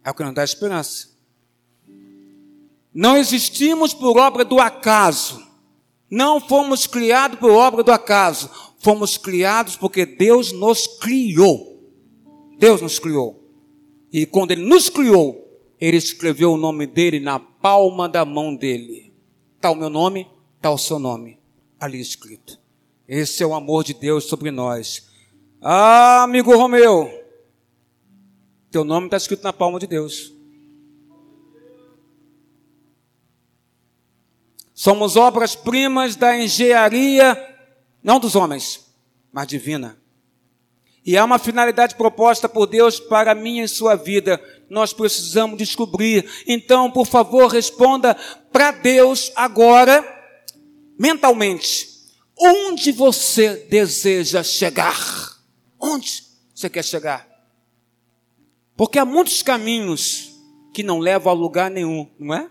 É 0.04 0.10
o 0.10 0.14
que 0.14 0.24
nos 0.24 0.34
dá 0.34 0.44
esperança. 0.44 1.08
Não 2.92 3.16
existimos 3.16 3.94
por 3.94 4.18
obra 4.18 4.44
do 4.44 4.60
acaso. 4.60 5.42
Não 6.10 6.40
fomos 6.40 6.86
criados 6.86 7.38
por 7.38 7.50
obra 7.50 7.82
do 7.82 7.90
acaso. 7.90 8.50
Fomos 8.78 9.16
criados 9.16 9.76
porque 9.76 10.04
Deus 10.04 10.52
nos 10.52 10.86
criou. 10.86 11.90
Deus 12.58 12.82
nos 12.82 12.98
criou. 12.98 13.42
E 14.12 14.26
quando 14.26 14.50
Ele 14.50 14.64
nos 14.64 14.90
criou, 14.90 15.48
Ele 15.80 15.96
escreveu 15.96 16.52
o 16.52 16.58
nome 16.58 16.86
dele 16.86 17.18
na 17.18 17.38
palma 17.38 18.08
da 18.08 18.24
mão 18.24 18.54
dele. 18.54 19.12
Está 19.56 19.70
o 19.70 19.76
meu 19.76 19.88
nome, 19.88 20.28
está 20.58 20.70
o 20.70 20.78
seu 20.78 20.98
nome 20.98 21.42
ali 21.82 22.00
escrito. 22.00 22.60
Esse 23.08 23.42
é 23.42 23.46
o 23.46 23.54
amor 23.54 23.82
de 23.82 23.92
Deus 23.92 24.24
sobre 24.24 24.52
nós. 24.52 25.08
Ah, 25.60 26.22
amigo 26.22 26.56
Romeu, 26.56 27.10
teu 28.72 28.84
nome 28.84 29.06
está 29.06 29.18
escrito 29.18 29.44
na 29.44 29.52
palma 29.52 29.78
de 29.78 29.86
Deus. 29.86 30.32
Somos 34.72 35.14
obras-primas 35.14 36.16
da 36.16 36.36
engenharia, 36.36 37.38
não 38.02 38.18
dos 38.18 38.34
homens, 38.34 38.86
mas 39.30 39.46
divina. 39.46 39.98
E 41.04 41.18
há 41.18 41.24
uma 41.24 41.38
finalidade 41.38 41.96
proposta 41.96 42.48
por 42.48 42.66
Deus 42.66 42.98
para 42.98 43.34
minha 43.34 43.64
e 43.64 43.68
sua 43.68 43.94
vida. 43.94 44.42
Nós 44.70 44.94
precisamos 44.94 45.58
descobrir. 45.58 46.26
Então, 46.46 46.90
por 46.90 47.06
favor, 47.06 47.48
responda 47.48 48.14
para 48.50 48.70
Deus 48.70 49.30
agora, 49.36 50.02
mentalmente. 50.98 51.88
Onde 52.38 52.90
você 52.90 53.66
deseja 53.68 54.42
chegar? 54.42 55.36
Onde 55.78 56.24
você 56.54 56.70
quer 56.70 56.84
chegar? 56.84 57.31
Porque 58.76 58.98
há 58.98 59.04
muitos 59.04 59.42
caminhos 59.42 60.32
que 60.72 60.82
não 60.82 60.98
levam 60.98 61.30
a 61.30 61.34
lugar 61.34 61.70
nenhum, 61.70 62.08
não 62.18 62.34
é? 62.34 62.50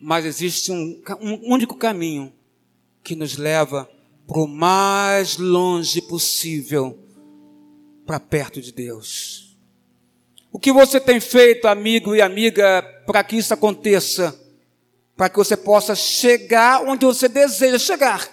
Mas 0.00 0.24
existe 0.24 0.70
um, 0.70 1.02
um 1.20 1.52
único 1.52 1.76
caminho 1.76 2.32
que 3.02 3.16
nos 3.16 3.36
leva 3.36 3.88
para 4.26 4.38
o 4.38 4.46
mais 4.46 5.36
longe 5.36 6.00
possível 6.00 6.98
para 8.06 8.20
perto 8.20 8.60
de 8.60 8.72
Deus. 8.72 9.56
O 10.52 10.58
que 10.58 10.72
você 10.72 11.00
tem 11.00 11.20
feito, 11.20 11.66
amigo 11.66 12.14
e 12.14 12.22
amiga, 12.22 12.82
para 13.06 13.24
que 13.24 13.36
isso 13.36 13.52
aconteça? 13.52 14.38
Para 15.16 15.28
que 15.28 15.36
você 15.36 15.56
possa 15.56 15.94
chegar 15.94 16.82
onde 16.82 17.04
você 17.04 17.28
deseja 17.28 17.78
chegar. 17.78 18.28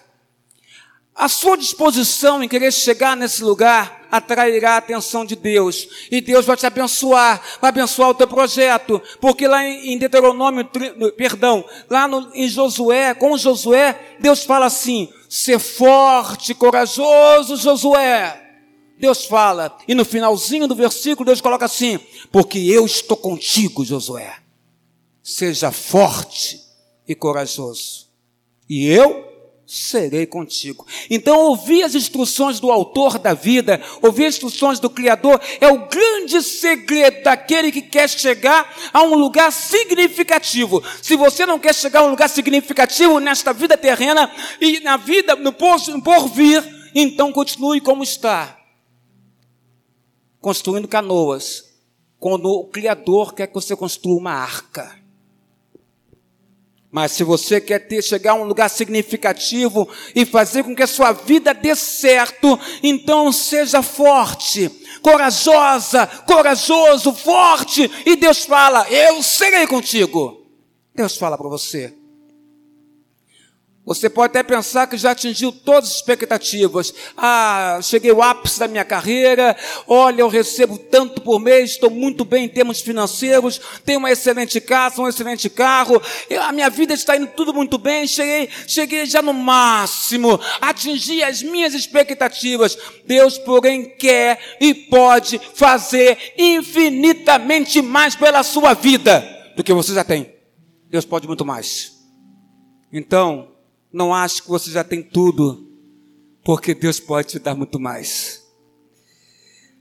A 1.15 1.27
sua 1.27 1.57
disposição 1.57 2.43
em 2.43 2.47
querer 2.47 2.71
chegar 2.71 3.17
nesse 3.17 3.43
lugar 3.43 4.00
atrairá 4.11 4.73
a 4.73 4.77
atenção 4.77 5.25
de 5.25 5.35
Deus. 5.35 5.87
E 6.11 6.19
Deus 6.19 6.45
vai 6.45 6.57
te 6.57 6.65
abençoar, 6.65 7.41
vai 7.61 7.69
abençoar 7.69 8.09
o 8.09 8.13
teu 8.13 8.27
projeto. 8.27 9.01
Porque 9.19 9.47
lá 9.47 9.65
em 9.65 9.97
Deuteronômio, 9.97 10.69
perdão, 11.15 11.63
lá 11.89 12.07
no, 12.07 12.29
em 12.35 12.47
Josué, 12.47 13.13
com 13.13 13.37
Josué, 13.37 14.17
Deus 14.19 14.43
fala 14.43 14.65
assim: 14.65 15.09
ser 15.29 15.59
forte, 15.59 16.53
corajoso, 16.53 17.55
Josué. 17.55 18.49
Deus 18.99 19.25
fala, 19.25 19.75
e 19.87 19.95
no 19.95 20.05
finalzinho 20.05 20.67
do 20.67 20.75
versículo 20.75 21.25
Deus 21.25 21.41
coloca 21.41 21.65
assim: 21.65 21.99
porque 22.31 22.59
eu 22.59 22.85
estou 22.85 23.17
contigo, 23.17 23.83
Josué. 23.83 24.35
Seja 25.23 25.71
forte 25.71 26.61
e 27.07 27.15
corajoso. 27.15 28.09
E 28.69 28.87
eu 28.87 29.30
serei 29.73 30.25
contigo. 30.25 30.85
Então, 31.09 31.39
ouvir 31.39 31.83
as 31.83 31.95
instruções 31.95 32.59
do 32.59 32.69
autor 32.69 33.17
da 33.17 33.33
vida, 33.33 33.81
ouvir 34.01 34.25
as 34.25 34.35
instruções 34.35 34.81
do 34.81 34.89
Criador, 34.89 35.39
é 35.61 35.67
o 35.69 35.87
grande 35.87 36.43
segredo 36.43 37.23
daquele 37.23 37.71
que 37.71 37.81
quer 37.81 38.09
chegar 38.09 38.69
a 38.91 39.01
um 39.01 39.15
lugar 39.15 39.49
significativo. 39.49 40.83
Se 41.01 41.15
você 41.15 41.45
não 41.45 41.57
quer 41.57 41.73
chegar 41.73 42.01
a 42.01 42.03
um 42.03 42.09
lugar 42.09 42.27
significativo 42.27 43.17
nesta 43.21 43.53
vida 43.53 43.77
terrena 43.77 44.29
e 44.59 44.81
na 44.81 44.97
vida, 44.97 45.37
no 45.37 45.53
porvir, 45.53 46.61
então 46.93 47.31
continue 47.31 47.79
como 47.79 48.03
está. 48.03 48.57
Construindo 50.41 50.85
canoas, 50.85 51.63
quando 52.19 52.49
o 52.49 52.65
Criador 52.65 53.33
quer 53.33 53.47
que 53.47 53.53
você 53.53 53.73
construa 53.73 54.19
uma 54.19 54.33
arca. 54.33 55.00
Mas 56.91 57.13
se 57.13 57.23
você 57.23 57.61
quer 57.61 57.79
ter, 57.79 58.03
chegar 58.03 58.33
a 58.33 58.35
um 58.35 58.43
lugar 58.43 58.69
significativo 58.69 59.87
e 60.13 60.25
fazer 60.25 60.63
com 60.63 60.75
que 60.75 60.83
a 60.83 60.87
sua 60.87 61.13
vida 61.13 61.53
dê 61.53 61.73
certo, 61.73 62.59
então 62.83 63.31
seja 63.31 63.81
forte, 63.81 64.69
corajosa, 65.01 66.05
corajoso, 66.27 67.13
forte. 67.13 67.89
E 68.05 68.17
Deus 68.17 68.43
fala: 68.43 68.85
Eu 68.89 69.23
serei 69.23 69.65
contigo. 69.67 70.45
Deus 70.93 71.15
fala 71.15 71.37
para 71.37 71.47
você. 71.47 72.00
Você 73.83 74.11
pode 74.11 74.29
até 74.29 74.43
pensar 74.43 74.85
que 74.85 74.95
já 74.95 75.11
atingiu 75.11 75.51
todas 75.51 75.89
as 75.89 75.95
expectativas. 75.95 76.93
Ah, 77.17 77.79
cheguei 77.81 78.11
ao 78.11 78.21
ápice 78.21 78.59
da 78.59 78.67
minha 78.67 78.85
carreira. 78.85 79.57
Olha, 79.87 80.21
eu 80.21 80.27
recebo 80.27 80.77
tanto 80.77 81.19
por 81.21 81.39
mês, 81.39 81.71
estou 81.71 81.89
muito 81.89 82.23
bem 82.23 82.45
em 82.45 82.47
termos 82.47 82.79
financeiros, 82.79 83.59
tenho 83.83 83.97
uma 83.97 84.11
excelente 84.11 84.61
casa, 84.61 85.01
um 85.01 85.07
excelente 85.07 85.49
carro. 85.49 85.99
a 86.39 86.51
minha 86.51 86.69
vida 86.69 86.93
está 86.93 87.17
indo 87.17 87.25
tudo 87.27 87.55
muito 87.55 87.79
bem. 87.79 88.05
Cheguei, 88.05 88.49
cheguei 88.67 89.05
já 89.07 89.19
no 89.19 89.33
máximo, 89.33 90.39
atingi 90.61 91.23
as 91.23 91.41
minhas 91.41 91.73
expectativas. 91.73 92.77
Deus, 93.07 93.39
porém, 93.39 93.89
quer 93.97 94.57
e 94.61 94.75
pode 94.75 95.41
fazer 95.55 96.33
infinitamente 96.37 97.81
mais 97.81 98.15
pela 98.15 98.43
sua 98.43 98.75
vida 98.75 99.27
do 99.55 99.63
que 99.63 99.73
você 99.73 99.91
já 99.91 100.03
tem. 100.03 100.31
Deus 100.87 101.03
pode 101.03 101.25
muito 101.25 101.43
mais. 101.43 101.93
Então, 102.93 103.51
não 103.91 104.13
ache 104.13 104.41
que 104.41 104.49
você 104.49 104.71
já 104.71 104.83
tem 104.83 105.01
tudo, 105.03 105.67
porque 106.43 106.73
Deus 106.73 106.99
pode 106.99 107.29
te 107.29 107.39
dar 107.39 107.55
muito 107.55 107.79
mais. 107.79 108.41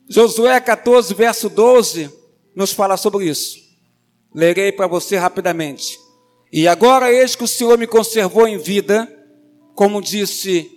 Josué 0.09 0.59
14, 0.61 1.15
verso 1.15 1.49
12, 1.49 2.11
nos 2.55 2.73
fala 2.73 2.97
sobre 2.97 3.27
isso. 3.27 3.59
Lerei 4.35 4.73
para 4.73 4.87
você 4.87 5.17
rapidamente. 5.17 5.99
E 6.53 6.67
agora 6.67 7.13
eis 7.13 7.37
que 7.37 7.45
o 7.45 7.49
Senhor 7.49 7.79
me 7.79 7.87
conservou 7.87 8.49
em 8.49 8.59
vida, 8.59 9.09
como 9.75 10.03
disse, 10.03 10.71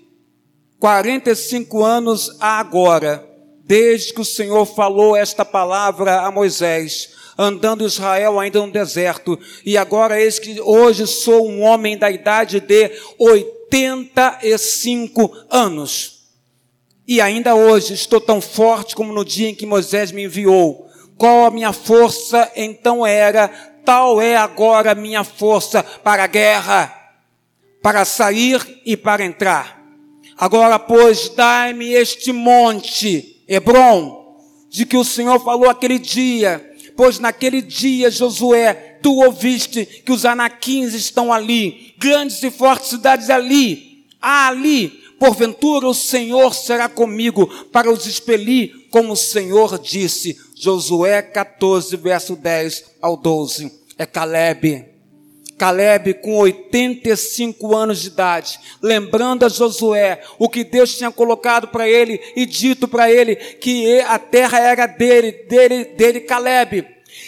45 0.79 1.83
anos 1.83 2.35
agora, 2.39 3.27
desde 3.63 4.13
que 4.13 4.21
o 4.21 4.25
Senhor 4.25 4.65
falou 4.65 5.15
esta 5.15 5.43
palavra 5.43 6.21
a 6.21 6.31
Moisés 6.31 7.12
andando 7.37 7.85
Israel 7.85 8.39
ainda 8.39 8.59
no 8.59 8.71
deserto, 8.71 9.39
e 9.65 9.77
agora 9.77 10.21
eis 10.21 10.39
que 10.39 10.59
hoje 10.61 11.07
sou 11.07 11.47
um 11.47 11.61
homem 11.61 11.97
da 11.97 12.11
idade 12.11 12.59
de 12.59 12.91
85 13.17 15.45
anos. 15.49 16.23
E 17.07 17.19
ainda 17.19 17.55
hoje 17.55 17.93
estou 17.93 18.21
tão 18.21 18.39
forte 18.39 18.95
como 18.95 19.13
no 19.13 19.25
dia 19.25 19.49
em 19.49 19.55
que 19.55 19.65
Moisés 19.65 20.11
me 20.11 20.23
enviou. 20.23 20.87
Qual 21.17 21.45
a 21.45 21.51
minha 21.51 21.73
força 21.73 22.51
então 22.55 23.05
era, 23.05 23.47
tal 23.85 24.21
é 24.21 24.35
agora 24.35 24.91
a 24.91 24.95
minha 24.95 25.23
força 25.23 25.83
para 25.83 26.23
a 26.23 26.27
guerra, 26.27 26.93
para 27.81 28.05
sair 28.05 28.81
e 28.85 28.95
para 28.95 29.25
entrar. 29.25 29.83
Agora, 30.37 30.79
pois, 30.79 31.29
dai-me 31.29 31.93
este 31.93 32.31
monte, 32.31 33.43
Hebron, 33.47 34.37
de 34.69 34.85
que 34.85 34.97
o 34.97 35.03
Senhor 35.03 35.39
falou 35.43 35.69
aquele 35.69 35.99
dia, 35.99 36.72
pois 36.95 37.19
naquele 37.19 37.61
dia, 37.61 38.09
Josué, 38.11 38.73
tu 39.01 39.15
ouviste 39.23 39.85
que 39.85 40.11
os 40.11 40.25
anaquins 40.25 40.93
estão 40.93 41.31
ali, 41.31 41.93
grandes 41.97 42.41
e 42.43 42.51
fortes 42.51 42.89
cidades 42.89 43.29
ali, 43.29 44.05
ali, 44.21 44.89
porventura 45.19 45.87
o 45.87 45.93
Senhor 45.93 46.53
será 46.53 46.89
comigo 46.89 47.47
para 47.71 47.91
os 47.91 48.05
expelir, 48.05 48.87
como 48.89 49.13
o 49.13 49.17
Senhor 49.17 49.79
disse. 49.79 50.37
Josué 50.55 51.21
14, 51.21 51.95
verso 51.97 52.35
10 52.35 52.83
ao 53.01 53.17
12. 53.17 53.71
É 53.97 54.05
Caleb. 54.05 54.92
Caleb 55.57 56.15
com 56.15 56.35
85 56.35 57.75
anos 57.75 58.01
de 58.01 58.07
idade, 58.07 58.59
lembrando 58.81 59.45
a 59.45 59.49
Josué 59.49 60.21
o 60.37 60.49
que 60.49 60.63
Deus 60.63 60.97
tinha 60.97 61.11
colocado 61.11 61.67
para 61.67 61.87
ele 61.87 62.19
e 62.35 62.45
dito 62.45 62.87
para 62.87 63.11
ele 63.11 63.35
que 63.35 63.99
a 64.01 64.19
terra 64.19 64.59
era 64.59 64.85
dele, 64.85 65.31
dele, 65.47 65.85
dele 65.85 66.21
Caleb. 66.21 66.85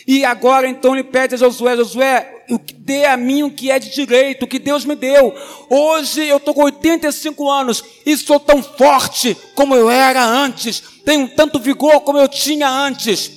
E 0.08 0.26
agora 0.26 0.68
então 0.68 0.94
ele 0.94 1.04
pede 1.04 1.36
a 1.36 1.38
Josué, 1.38 1.76
Josué, 1.76 2.44
dê 2.78 3.06
a 3.06 3.18
mim 3.18 3.44
o 3.44 3.52
que 3.52 3.72
é 3.72 3.80
de 3.80 3.90
direito, 3.90 4.44
o 4.44 4.48
que 4.48 4.60
Deus 4.60 4.86
me 4.86 4.96
deu. 4.96 5.34
Hoje 5.70 6.26
eu 6.28 6.38
estou 6.38 6.54
com 6.54 6.64
85 6.64 7.50
anos 7.50 7.84
e 8.06 8.16
sou 8.18 8.40
tão 8.40 8.62
forte 8.62 9.36
como 9.56 9.76
eu 9.76 9.90
era 9.90 10.24
antes, 10.24 10.82
tenho 11.04 11.28
tanto 11.30 11.60
vigor 11.60 12.02
como 12.02 12.20
eu 12.20 12.28
tinha 12.28 12.70
antes. 12.70 13.32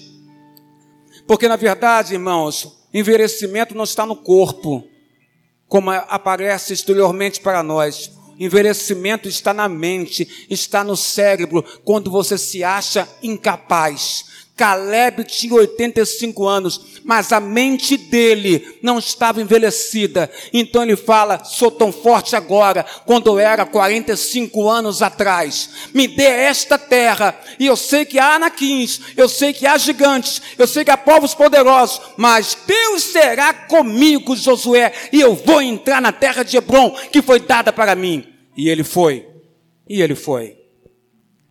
Porque 1.26 1.48
na 1.48 1.56
verdade, 1.56 2.14
irmãos, 2.14 2.77
Envelhecimento 2.92 3.74
não 3.74 3.84
está 3.84 4.06
no 4.06 4.16
corpo, 4.16 4.86
como 5.66 5.90
aparece 5.90 6.72
exteriormente 6.72 7.40
para 7.40 7.62
nós. 7.62 8.10
Envelhecimento 8.38 9.28
está 9.28 9.52
na 9.52 9.68
mente, 9.68 10.46
está 10.48 10.84
no 10.84 10.96
cérebro, 10.96 11.62
quando 11.84 12.10
você 12.10 12.38
se 12.38 12.62
acha 12.62 13.08
incapaz. 13.22 14.24
Caleb 14.58 15.22
tinha 15.22 15.54
85 15.54 16.44
anos, 16.44 17.00
mas 17.04 17.32
a 17.32 17.38
mente 17.38 17.96
dele 17.96 18.76
não 18.82 18.98
estava 18.98 19.40
envelhecida. 19.40 20.28
Então 20.52 20.82
ele 20.82 20.96
fala: 20.96 21.44
sou 21.44 21.70
tão 21.70 21.92
forte 21.92 22.34
agora, 22.34 22.84
quando 23.06 23.28
eu 23.28 23.38
era 23.38 23.64
45 23.64 24.68
anos 24.68 25.00
atrás. 25.00 25.70
Me 25.94 26.08
dê 26.08 26.24
esta 26.24 26.76
terra, 26.76 27.38
e 27.58 27.66
eu 27.66 27.76
sei 27.76 28.04
que 28.04 28.18
há 28.18 28.34
anaquins, 28.34 29.00
eu 29.16 29.28
sei 29.28 29.52
que 29.52 29.64
há 29.64 29.78
gigantes, 29.78 30.42
eu 30.58 30.66
sei 30.66 30.84
que 30.84 30.90
há 30.90 30.96
povos 30.96 31.34
poderosos, 31.34 32.00
mas 32.16 32.58
Deus 32.66 33.04
será 33.04 33.54
comigo, 33.54 34.34
Josué, 34.34 34.92
e 35.12 35.20
eu 35.20 35.36
vou 35.36 35.62
entrar 35.62 36.02
na 36.02 36.10
terra 36.10 36.42
de 36.42 36.56
Hebron, 36.56 36.90
que 37.12 37.22
foi 37.22 37.38
dada 37.38 37.72
para 37.72 37.94
mim. 37.94 38.26
E 38.56 38.68
ele 38.68 38.82
foi, 38.82 39.24
e 39.88 40.02
ele 40.02 40.16
foi. 40.16 40.58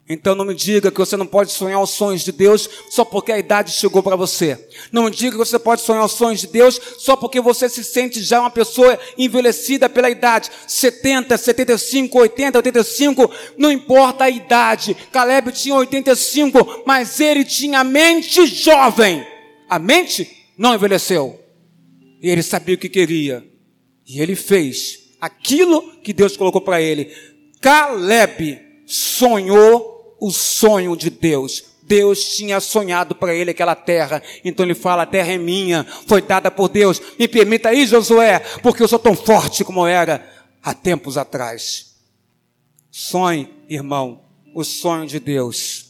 Então 0.09 0.33
não 0.35 0.45
me 0.45 0.55
diga 0.55 0.89
que 0.89 0.97
você 0.97 1.17
não 1.17 1.25
pode 1.25 1.51
sonhar 1.51 1.81
os 1.81 1.89
sonhos 1.89 2.23
de 2.23 2.31
Deus 2.31 2.69
só 2.89 3.03
porque 3.03 3.31
a 3.31 3.37
idade 3.37 3.71
chegou 3.71 4.01
para 4.01 4.15
você. 4.15 4.67
Não 4.89 5.03
me 5.03 5.11
diga 5.11 5.31
que 5.31 5.37
você 5.37 5.59
pode 5.59 5.81
sonhar 5.81 6.05
os 6.05 6.13
sonhos 6.13 6.39
de 6.39 6.47
Deus 6.47 6.79
só 6.97 7.17
porque 7.17 7.41
você 7.41 7.67
se 7.67 7.83
sente 7.83 8.23
já 8.23 8.39
uma 8.39 8.49
pessoa 8.49 8.97
envelhecida 9.17 9.89
pela 9.89 10.09
idade. 10.09 10.49
70, 10.65 11.37
75, 11.37 12.19
80, 12.19 12.57
85, 12.59 13.31
não 13.57 13.69
importa 13.69 14.23
a 14.23 14.29
idade. 14.29 14.95
Caleb 15.11 15.51
tinha 15.51 15.75
85, 15.75 16.83
mas 16.85 17.19
ele 17.19 17.43
tinha 17.43 17.81
a 17.81 17.83
mente 17.83 18.45
jovem. 18.45 19.27
A 19.69 19.77
mente 19.77 20.47
não 20.57 20.73
envelheceu. 20.73 21.37
E 22.21 22.29
ele 22.29 22.43
sabia 22.43 22.75
o 22.75 22.77
que 22.77 22.87
queria. 22.87 23.45
E 24.07 24.21
ele 24.21 24.37
fez 24.37 24.99
aquilo 25.19 25.99
que 26.01 26.13
Deus 26.13 26.37
colocou 26.37 26.61
para 26.61 26.81
ele. 26.81 27.13
Caleb 27.59 28.57
sonhou 28.85 29.86
o 30.19 30.31
sonho 30.31 30.95
de 30.95 31.09
Deus. 31.09 31.63
Deus 31.83 32.35
tinha 32.35 32.59
sonhado 32.59 33.15
para 33.15 33.33
ele 33.33 33.51
aquela 33.51 33.75
terra. 33.75 34.21
Então 34.43 34.65
ele 34.65 34.75
fala: 34.75 35.03
a 35.03 35.05
terra 35.05 35.31
é 35.31 35.37
minha, 35.37 35.85
foi 36.05 36.21
dada 36.21 36.51
por 36.51 36.67
Deus. 36.67 37.01
Me 37.17 37.27
permita 37.27 37.69
aí, 37.69 37.85
Josué, 37.85 38.39
porque 38.61 38.83
eu 38.83 38.87
sou 38.87 38.99
tão 38.99 39.15
forte 39.15 39.63
como 39.63 39.87
era 39.87 40.27
há 40.61 40.73
tempos 40.73 41.17
atrás. 41.17 41.95
Sonhe, 42.91 43.53
irmão, 43.69 44.21
o 44.53 44.63
sonho 44.63 45.07
de 45.07 45.19
Deus. 45.19 45.85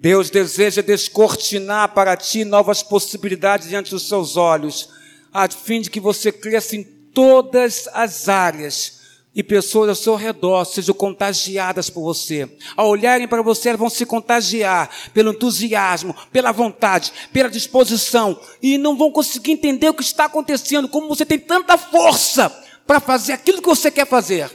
Deus 0.00 0.30
deseja 0.30 0.82
descortinar 0.82 1.94
para 1.94 2.16
ti 2.16 2.44
novas 2.44 2.82
possibilidades 2.82 3.68
diante 3.68 3.92
dos 3.92 4.08
seus 4.08 4.36
olhos, 4.36 4.88
a 5.32 5.48
fim 5.48 5.80
de 5.80 5.88
que 5.88 6.00
você 6.00 6.32
cresça 6.32 6.74
em 6.74 6.82
todas 6.82 7.88
as 7.92 8.28
áreas 8.28 9.01
e 9.34 9.42
pessoas 9.42 9.88
ao 9.88 9.94
seu 9.94 10.14
redor 10.14 10.64
sejam 10.64 10.94
contagiadas 10.94 11.88
por 11.88 12.02
você. 12.02 12.48
Ao 12.76 12.88
olharem 12.88 13.26
para 13.26 13.42
você, 13.42 13.70
elas 13.70 13.80
vão 13.80 13.88
se 13.88 14.04
contagiar 14.04 14.90
pelo 15.14 15.32
entusiasmo, 15.32 16.14
pela 16.30 16.52
vontade, 16.52 17.12
pela 17.32 17.48
disposição 17.48 18.38
e 18.60 18.76
não 18.76 18.96
vão 18.96 19.10
conseguir 19.10 19.52
entender 19.52 19.88
o 19.88 19.94
que 19.94 20.02
está 20.02 20.26
acontecendo, 20.26 20.88
como 20.88 21.08
você 21.08 21.24
tem 21.24 21.38
tanta 21.38 21.78
força 21.78 22.50
para 22.86 23.00
fazer 23.00 23.32
aquilo 23.32 23.62
que 23.62 23.68
você 23.68 23.90
quer 23.90 24.06
fazer. 24.06 24.50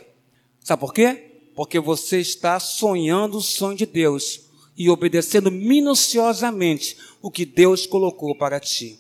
Sabe 0.64 0.80
por 0.80 0.94
quê? 0.94 1.42
Porque 1.56 1.80
você 1.80 2.20
está 2.20 2.60
sonhando 2.60 3.40
o 3.40 3.42
sonho 3.42 3.78
de 3.78 3.86
Deus 3.86 4.42
e 4.78 4.90
obedecendo 4.90 5.50
minuciosamente 5.50 6.98
o 7.20 7.32
que 7.32 7.46
Deus 7.46 7.88
colocou 7.88 8.38
para 8.38 8.60
ti. 8.60 9.00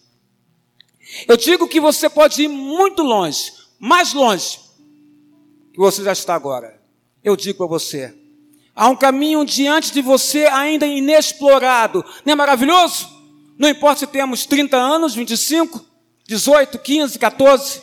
Eu 1.27 1.37
digo 1.37 1.67
que 1.67 1.79
você 1.79 2.09
pode 2.09 2.41
ir 2.41 2.47
muito 2.47 3.03
longe, 3.03 3.53
mais 3.79 4.11
longe 4.13 4.66
que 5.77 5.81
você 5.81 6.03
já 6.03 6.11
está 6.11 6.33
agora. 6.33 6.81
Eu 7.23 7.35
digo 7.35 7.59
para 7.59 7.67
você: 7.67 8.11
há 8.75 8.89
um 8.89 8.95
caminho 8.95 9.45
diante 9.45 9.93
de 9.93 10.01
você 10.01 10.47
ainda 10.47 10.87
inexplorado. 10.87 12.03
Não 12.25 12.33
é 12.33 12.35
maravilhoso? 12.35 13.07
Não 13.59 13.69
importa 13.69 13.99
se 13.99 14.07
temos 14.07 14.45
30 14.47 14.75
anos, 14.75 15.13
25, 15.13 15.85
18, 16.27 16.79
15, 16.79 17.19
14, 17.19 17.81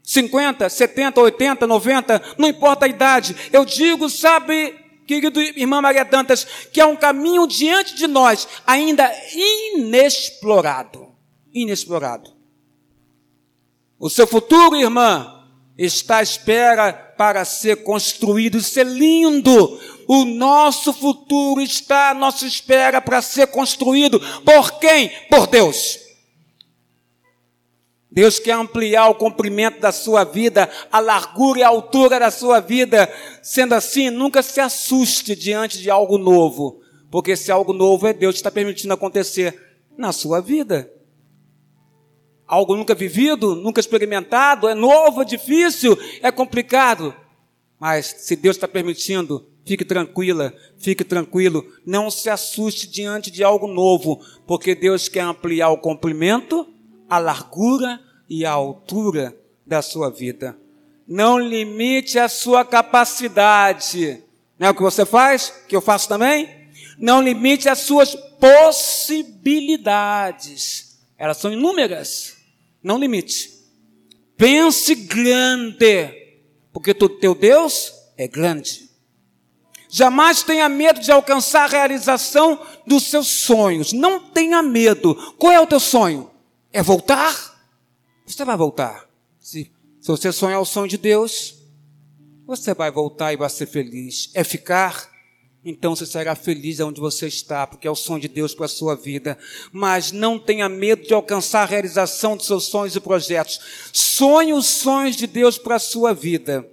50, 0.00 0.68
70, 0.68 1.20
80, 1.20 1.66
90, 1.66 2.22
não 2.38 2.48
importa 2.48 2.86
a 2.86 2.88
idade. 2.88 3.34
Eu 3.52 3.64
digo, 3.64 4.08
sabe, 4.08 4.76
querido 5.04 5.40
irmã 5.40 5.80
Maria 5.80 6.04
Dantas, 6.04 6.46
que 6.72 6.80
há 6.80 6.86
um 6.86 6.96
caminho 6.96 7.48
diante 7.48 7.96
de 7.96 8.06
nós 8.06 8.46
ainda 8.64 9.10
inexplorado. 9.74 11.08
Inexplorado. 11.52 12.32
O 13.98 14.08
seu 14.08 14.26
futuro, 14.26 14.76
irmã, 14.76 15.37
está 15.78 16.18
à 16.18 16.22
espera 16.22 16.92
para 16.92 17.44
ser 17.44 17.84
construído. 17.84 18.58
Isso 18.58 18.78
é 18.80 18.82
lindo. 18.82 19.80
O 20.08 20.24
nosso 20.24 20.92
futuro 20.92 21.60
está 21.60 22.10
à 22.10 22.14
nossa 22.14 22.44
espera 22.44 23.00
para 23.00 23.22
ser 23.22 23.46
construído. 23.46 24.20
Por 24.44 24.80
quem? 24.80 25.10
Por 25.30 25.46
Deus. 25.46 26.00
Deus 28.10 28.40
quer 28.40 28.52
ampliar 28.52 29.08
o 29.08 29.14
comprimento 29.14 29.78
da 29.78 29.92
sua 29.92 30.24
vida, 30.24 30.68
a 30.90 30.98
largura 30.98 31.60
e 31.60 31.62
a 31.62 31.68
altura 31.68 32.18
da 32.18 32.30
sua 32.32 32.58
vida. 32.58 33.08
Sendo 33.42 33.74
assim, 33.74 34.10
nunca 34.10 34.42
se 34.42 34.60
assuste 34.60 35.36
diante 35.36 35.78
de 35.78 35.88
algo 35.88 36.18
novo, 36.18 36.80
porque 37.10 37.36
se 37.36 37.52
algo 37.52 37.72
novo 37.72 38.08
é 38.08 38.12
Deus 38.12 38.32
que 38.32 38.38
está 38.38 38.50
permitindo 38.50 38.94
acontecer 38.94 39.78
na 39.96 40.10
sua 40.10 40.40
vida 40.40 40.90
algo 42.48 42.74
nunca 42.74 42.94
vivido, 42.94 43.54
nunca 43.54 43.78
experimentado, 43.78 44.66
é 44.66 44.74
novo, 44.74 45.20
é 45.20 45.24
difícil, 45.24 45.96
é 46.22 46.32
complicado. 46.32 47.14
Mas 47.78 48.06
se 48.06 48.34
Deus 48.34 48.56
está 48.56 48.66
permitindo, 48.66 49.46
fique 49.64 49.84
tranquila, 49.84 50.52
fique 50.78 51.04
tranquilo, 51.04 51.64
não 51.84 52.10
se 52.10 52.30
assuste 52.30 52.88
diante 52.88 53.30
de 53.30 53.44
algo 53.44 53.68
novo, 53.68 54.20
porque 54.46 54.74
Deus 54.74 55.08
quer 55.08 55.20
ampliar 55.20 55.68
o 55.68 55.78
comprimento, 55.78 56.66
a 57.08 57.18
largura 57.18 58.00
e 58.28 58.44
a 58.46 58.50
altura 58.50 59.36
da 59.64 59.80
sua 59.82 60.10
vida. 60.10 60.58
Não 61.06 61.38
limite 61.38 62.18
a 62.18 62.28
sua 62.28 62.64
capacidade. 62.64 64.24
Não 64.58 64.66
é 64.68 64.70
o 64.70 64.74
que 64.74 64.82
você 64.82 65.06
faz? 65.06 65.54
Que 65.68 65.76
eu 65.76 65.80
faço 65.80 66.08
também? 66.08 66.48
Não 66.98 67.22
limite 67.22 67.68
as 67.68 67.78
suas 67.78 68.16
possibilidades. 68.40 70.98
Elas 71.16 71.36
são 71.36 71.52
inúmeras. 71.52 72.37
Não 72.88 72.98
limite. 72.98 73.52
Pense 74.34 74.94
grande, 74.94 76.08
porque 76.72 76.94
tu, 76.94 77.06
teu 77.06 77.34
Deus 77.34 77.92
é 78.16 78.26
grande. 78.26 78.88
Jamais 79.90 80.42
tenha 80.42 80.70
medo 80.70 80.98
de 80.98 81.12
alcançar 81.12 81.64
a 81.64 81.66
realização 81.66 82.58
dos 82.86 83.02
seus 83.02 83.26
sonhos. 83.26 83.92
Não 83.92 84.18
tenha 84.18 84.62
medo. 84.62 85.14
Qual 85.36 85.52
é 85.52 85.60
o 85.60 85.66
teu 85.66 85.78
sonho? 85.78 86.30
É 86.72 86.82
voltar? 86.82 87.62
Você 88.26 88.42
vai 88.42 88.56
voltar. 88.56 89.06
Se, 89.38 89.70
se 90.00 90.08
você 90.08 90.32
sonhar 90.32 90.58
o 90.58 90.64
sonho 90.64 90.88
de 90.88 90.96
Deus, 90.96 91.56
você 92.46 92.72
vai 92.72 92.90
voltar 92.90 93.34
e 93.34 93.36
vai 93.36 93.50
ser 93.50 93.66
feliz. 93.66 94.30
É 94.32 94.42
ficar 94.42 95.10
então 95.64 95.94
você 95.94 96.06
será 96.06 96.34
feliz 96.34 96.78
onde 96.80 97.00
você 97.00 97.26
está, 97.26 97.66
porque 97.66 97.86
é 97.86 97.90
o 97.90 97.96
sonho 97.96 98.20
de 98.20 98.28
Deus 98.28 98.54
para 98.54 98.66
a 98.66 98.68
sua 98.68 98.94
vida. 98.94 99.36
Mas 99.72 100.12
não 100.12 100.38
tenha 100.38 100.68
medo 100.68 101.06
de 101.06 101.12
alcançar 101.12 101.62
a 101.62 101.66
realização 101.66 102.36
dos 102.36 102.46
seus 102.46 102.64
sonhos 102.64 102.94
e 102.94 103.00
projetos. 103.00 103.60
Sonhe 103.92 104.52
os 104.52 104.66
sonhos 104.66 105.16
de 105.16 105.26
Deus 105.26 105.58
para 105.58 105.76
a 105.76 105.80
sua 105.80 106.14
vida. 106.14 106.68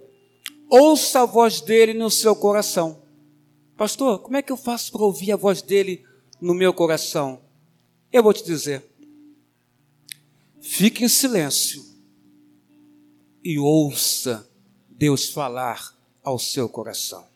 Ouça 0.70 1.22
a 1.22 1.26
voz 1.26 1.60
dele 1.60 1.94
no 1.94 2.10
seu 2.10 2.34
coração. 2.34 3.02
Pastor, 3.76 4.20
como 4.20 4.36
é 4.36 4.42
que 4.42 4.52
eu 4.52 4.56
faço 4.56 4.90
para 4.92 5.02
ouvir 5.02 5.32
a 5.32 5.36
voz 5.36 5.60
dele 5.60 6.04
no 6.40 6.54
meu 6.54 6.72
coração? 6.72 7.42
Eu 8.12 8.22
vou 8.22 8.32
te 8.32 8.44
dizer. 8.44 8.84
Fique 10.60 11.04
em 11.04 11.08
silêncio 11.08 11.84
e 13.44 13.58
ouça 13.58 14.48
Deus 14.88 15.28
falar 15.28 15.94
ao 16.24 16.38
seu 16.38 16.68
coração. 16.68 17.35